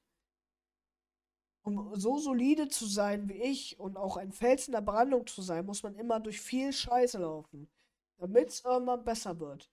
Um 1.67 1.95
so 1.99 2.19
solide 2.19 2.69
zu 2.69 2.87
sein 2.87 3.29
wie 3.29 3.43
ich 3.43 3.79
und 3.81 3.97
auch 3.97 4.17
ein 4.19 4.33
Fels 4.33 4.67
in 4.69 4.73
der 4.73 4.83
Brandung 4.83 5.27
zu 5.27 5.41
sein, 5.41 5.65
muss 5.65 5.83
man 5.83 5.95
immer 5.95 6.21
durch 6.21 6.41
viel 6.41 6.73
Scheiße 6.73 7.19
laufen, 7.19 7.71
damit 8.19 8.49
es 8.51 8.65
irgendwann 8.65 9.03
besser 9.05 9.41
wird. 9.41 9.71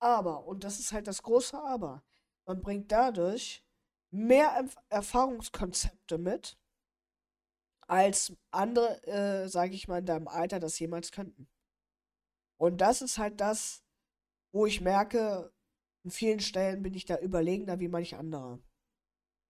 Aber, 0.00 0.46
und 0.46 0.64
das 0.64 0.80
ist 0.80 0.92
halt 0.92 1.06
das 1.08 1.22
große 1.22 1.58
Aber, 1.58 2.04
man 2.46 2.62
bringt 2.62 2.92
dadurch 2.92 3.64
mehr 4.10 4.66
Erfahrungskonzepte 4.90 6.18
mit, 6.18 6.58
als 7.86 8.32
andere, 8.50 9.02
äh, 9.06 9.48
sage 9.48 9.74
ich 9.74 9.88
mal, 9.88 9.98
in 9.98 10.06
deinem 10.06 10.28
Alter 10.28 10.58
das 10.58 10.78
jemals 10.78 11.12
könnten. 11.12 11.48
Und 12.58 12.80
das 12.80 13.02
ist 13.02 13.18
halt 13.18 13.40
das, 13.40 13.84
wo 14.52 14.66
ich 14.66 14.80
merke, 14.80 15.52
in 16.04 16.10
vielen 16.10 16.40
Stellen 16.40 16.82
bin 16.82 16.94
ich 16.94 17.04
da 17.04 17.18
überlegener 17.18 17.80
wie 17.80 17.88
manch 17.88 18.16
anderer. 18.16 18.60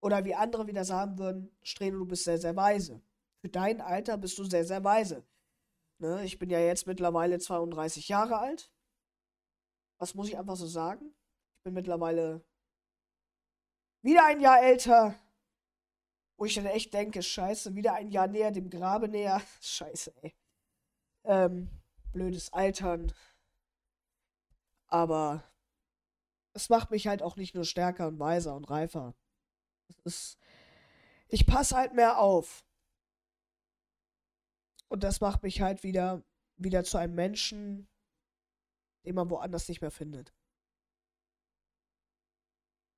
Oder 0.01 0.25
wie 0.25 0.35
andere 0.35 0.67
wieder 0.67 0.85
sagen 0.85 1.19
würden, 1.19 1.57
Streno, 1.63 1.99
du 1.99 2.07
bist 2.07 2.25
sehr, 2.25 2.39
sehr 2.39 2.57
weise. 2.57 3.03
Für 3.41 3.49
dein 3.49 3.81
Alter 3.81 4.19
bist 4.19 4.39
du 4.39 4.45
sehr, 4.45 4.65
sehr 4.65 4.83
weise. 4.85 5.27
Ne, 5.99 6.25
ich 6.25 6.39
bin 6.39 6.51
ja 6.51 6.59
jetzt 6.61 6.87
mittlerweile 6.87 7.39
32 7.39 8.09
Jahre 8.09 8.39
alt. 8.39 8.71
Was 9.99 10.15
muss 10.15 10.29
ich 10.29 10.39
einfach 10.39 10.57
so 10.57 10.67
sagen? 10.67 11.15
Ich 11.55 11.63
bin 11.63 11.73
mittlerweile 11.75 12.45
wieder 14.03 14.27
ein 14.27 14.41
Jahr 14.41 14.63
älter 14.63 15.15
wo 16.37 16.45
ich 16.45 16.55
dann 16.55 16.67
echt 16.67 16.93
denke, 16.93 17.23
scheiße, 17.23 17.75
wieder 17.75 17.95
ein 17.95 18.11
Jahr 18.11 18.27
näher 18.27 18.51
dem 18.51 18.71
Grabe 18.71 19.09
näher. 19.09 19.41
Scheiße, 19.61 20.13
ey. 20.23 20.35
Ähm, 21.25 21.71
blödes 22.13 22.53
Altern. 22.53 23.13
Aber 24.89 25.45
es 26.53 26.69
macht 26.69 26.91
mich 26.91 27.07
halt 27.07 27.23
auch 27.23 27.37
nicht 27.37 27.55
nur 27.55 27.65
stärker 27.65 28.09
und 28.09 28.19
weiser 28.19 28.55
und 28.55 28.69
reifer. 28.71 29.15
Es 29.89 29.99
ist, 30.05 30.39
ich 31.29 31.47
passe 31.47 31.77
halt 31.77 31.95
mehr 31.95 32.19
auf. 32.19 32.65
Und 34.89 35.03
das 35.03 35.21
macht 35.21 35.43
mich 35.43 35.61
halt 35.61 35.83
wieder, 35.83 36.23
wieder 36.57 36.85
zu 36.85 36.99
einem 36.99 37.15
Menschen, 37.15 37.89
den 39.05 39.15
man 39.15 39.31
woanders 39.31 39.69
nicht 39.69 39.81
mehr 39.81 39.91
findet. 39.91 40.33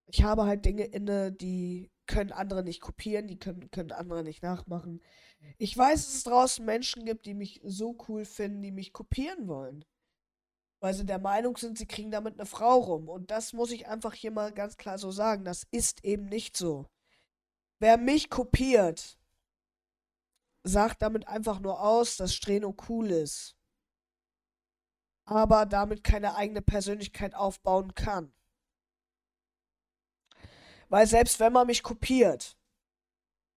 Ich 0.07 0.23
habe 0.23 0.45
halt 0.45 0.65
Dinge 0.65 0.85
inne, 0.85 1.33
die 1.33 1.91
können 2.09 2.33
andere 2.33 2.65
nicht 2.65 2.81
kopieren, 2.81 3.29
die 3.29 3.39
können, 3.39 3.71
können 3.71 3.93
andere 3.93 4.25
nicht 4.25 4.43
nachmachen. 4.43 5.01
Ich 5.59 5.77
weiß, 5.77 6.05
dass 6.05 6.15
es 6.15 6.25
draußen 6.25 6.65
Menschen 6.65 7.05
gibt, 7.05 7.27
die 7.27 7.35
mich 7.35 7.61
so 7.63 7.97
cool 8.09 8.25
finden, 8.25 8.63
die 8.63 8.73
mich 8.73 8.93
kopieren 8.93 9.47
wollen. 9.47 9.85
Weil 10.81 10.95
sie 10.95 11.07
der 11.07 11.19
Meinung 11.19 11.57
sind, 11.57 11.79
sie 11.79 11.87
kriegen 11.87 12.11
damit 12.11 12.35
eine 12.35 12.47
Frau 12.47 12.79
rum. 12.79 13.09
Und 13.09 13.31
das 13.31 13.53
muss 13.53 13.71
ich 13.71 13.87
einfach 13.87 14.15
hier 14.15 14.31
mal 14.31 14.53
ganz 14.53 14.77
klar 14.77 14.99
so 14.99 15.11
sagen. 15.13 15.45
Das 15.45 15.67
ist 15.71 16.05
eben 16.05 16.27
nicht 16.27 16.57
so. 16.57 16.87
Wer 17.79 17.97
mich 17.97 18.31
kopiert, 18.31 19.19
sagt 20.65 21.03
damit 21.03 21.29
einfach 21.29 21.61
nur 21.61 21.81
aus, 21.81 22.17
dass 22.17 22.35
Streno 22.35 22.75
cool 22.89 23.11
ist. 23.11 23.57
Aber 25.25 25.67
damit 25.67 26.03
keine 26.03 26.37
eigene 26.37 26.63
Persönlichkeit 26.63 27.35
aufbauen 27.35 27.95
kann. 27.95 28.33
Weil 30.89 31.07
selbst 31.07 31.39
wenn 31.41 31.53
man 31.53 31.67
mich 31.67 31.83
kopiert, 31.83 32.57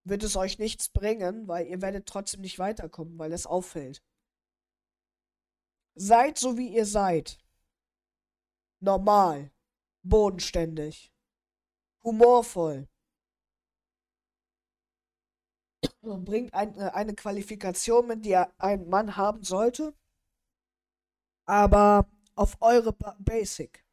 wird 0.03 0.23
es 0.23 0.35
euch 0.35 0.59
nichts 0.59 0.89
bringen, 0.89 1.47
weil 1.47 1.67
ihr 1.67 1.81
werdet 1.81 2.07
trotzdem 2.07 2.41
nicht 2.41 2.59
weiterkommen, 2.59 3.17
weil 3.17 3.31
es 3.33 3.45
auffällt. 3.45 4.03
Seid 5.95 6.37
so 6.37 6.57
wie 6.57 6.73
ihr 6.73 6.85
seid. 6.85 7.39
Normal. 8.79 9.51
Bodenständig. 10.03 11.13
Humorvoll. 12.03 12.87
Und 16.01 16.25
bringt 16.25 16.53
ein, 16.53 16.75
äh, 16.77 16.89
eine 16.93 17.13
Qualifikation 17.13 18.07
mit, 18.07 18.25
die 18.25 18.35
ein 18.35 18.89
Mann 18.89 19.17
haben 19.17 19.43
sollte. 19.43 19.93
Aber 21.45 22.09
auf 22.35 22.57
eure 22.61 22.93
Basic. 23.19 23.85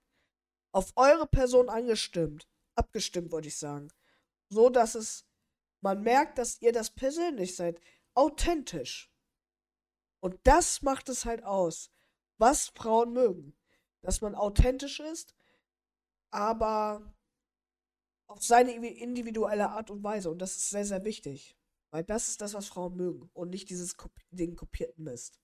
Auf 0.73 0.93
eure 0.97 1.27
Person 1.27 1.69
angestimmt 1.69 2.49
abgestimmt, 2.79 3.33
wollte 3.33 3.49
ich 3.49 3.59
sagen. 3.59 3.89
So 4.49 4.71
dass 4.71 4.95
es 4.95 5.29
man 5.81 6.03
merkt, 6.03 6.39
dass 6.39 6.61
ihr 6.61 6.73
das 6.73 6.91
persönlich 6.91 7.55
seid. 7.57 7.81
Authentisch. 8.15 9.13
Und 10.21 10.39
das 10.45 10.83
macht 10.83 11.09
es 11.09 11.25
halt 11.25 11.45
aus, 11.45 11.91
was 12.39 12.69
Frauen 12.69 13.13
mögen. 13.13 13.57
Dass 14.01 14.21
man 14.21 14.35
authentisch 14.35 15.01
ist, 15.01 15.35
aber 16.31 17.15
auf 18.29 18.43
seine 18.45 18.73
individuelle 18.73 19.71
Art 19.71 19.91
und 19.91 20.03
Weise. 20.05 20.31
Und 20.31 20.39
das 20.39 20.57
ist 20.57 20.71
sehr, 20.71 20.85
sehr 20.85 21.05
wichtig. 21.05 21.57
Weil 21.91 22.05
das 22.05 22.29
ist 22.29 22.41
das, 22.41 22.55
was 22.55 22.69
Frauen 22.69 22.97
mögen. 22.97 23.31
Und 23.33 23.51
nicht 23.51 23.71
dieses 23.71 23.97
Kopi 23.97 24.23
den 24.31 24.57
kopierten 24.57 25.05
Mist. 25.05 25.41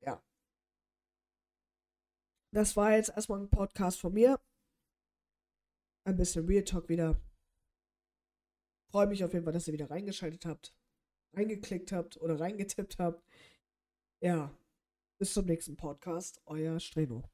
Ja. 0.00 0.22
Das 2.52 2.76
war 2.76 2.92
jetzt 2.92 3.10
erstmal 3.10 3.40
ein 3.40 3.50
Podcast 3.50 4.00
von 4.00 4.12
mir 4.12 4.40
ein 6.08 6.16
bisschen 6.16 6.46
Real 6.46 6.64
Talk 6.64 6.88
wieder. 6.88 7.20
Freue 8.90 9.06
mich 9.06 9.22
auf 9.24 9.32
jeden 9.34 9.44
Fall, 9.44 9.52
dass 9.52 9.68
ihr 9.68 9.74
wieder 9.74 9.90
reingeschaltet 9.90 10.46
habt, 10.46 10.74
reingeklickt 11.34 11.92
habt 11.92 12.16
oder 12.16 12.40
reingetippt 12.40 12.98
habt. 12.98 13.22
Ja, 14.20 14.56
bis 15.18 15.34
zum 15.34 15.44
nächsten 15.44 15.76
Podcast, 15.76 16.40
euer 16.46 16.80
Streno. 16.80 17.28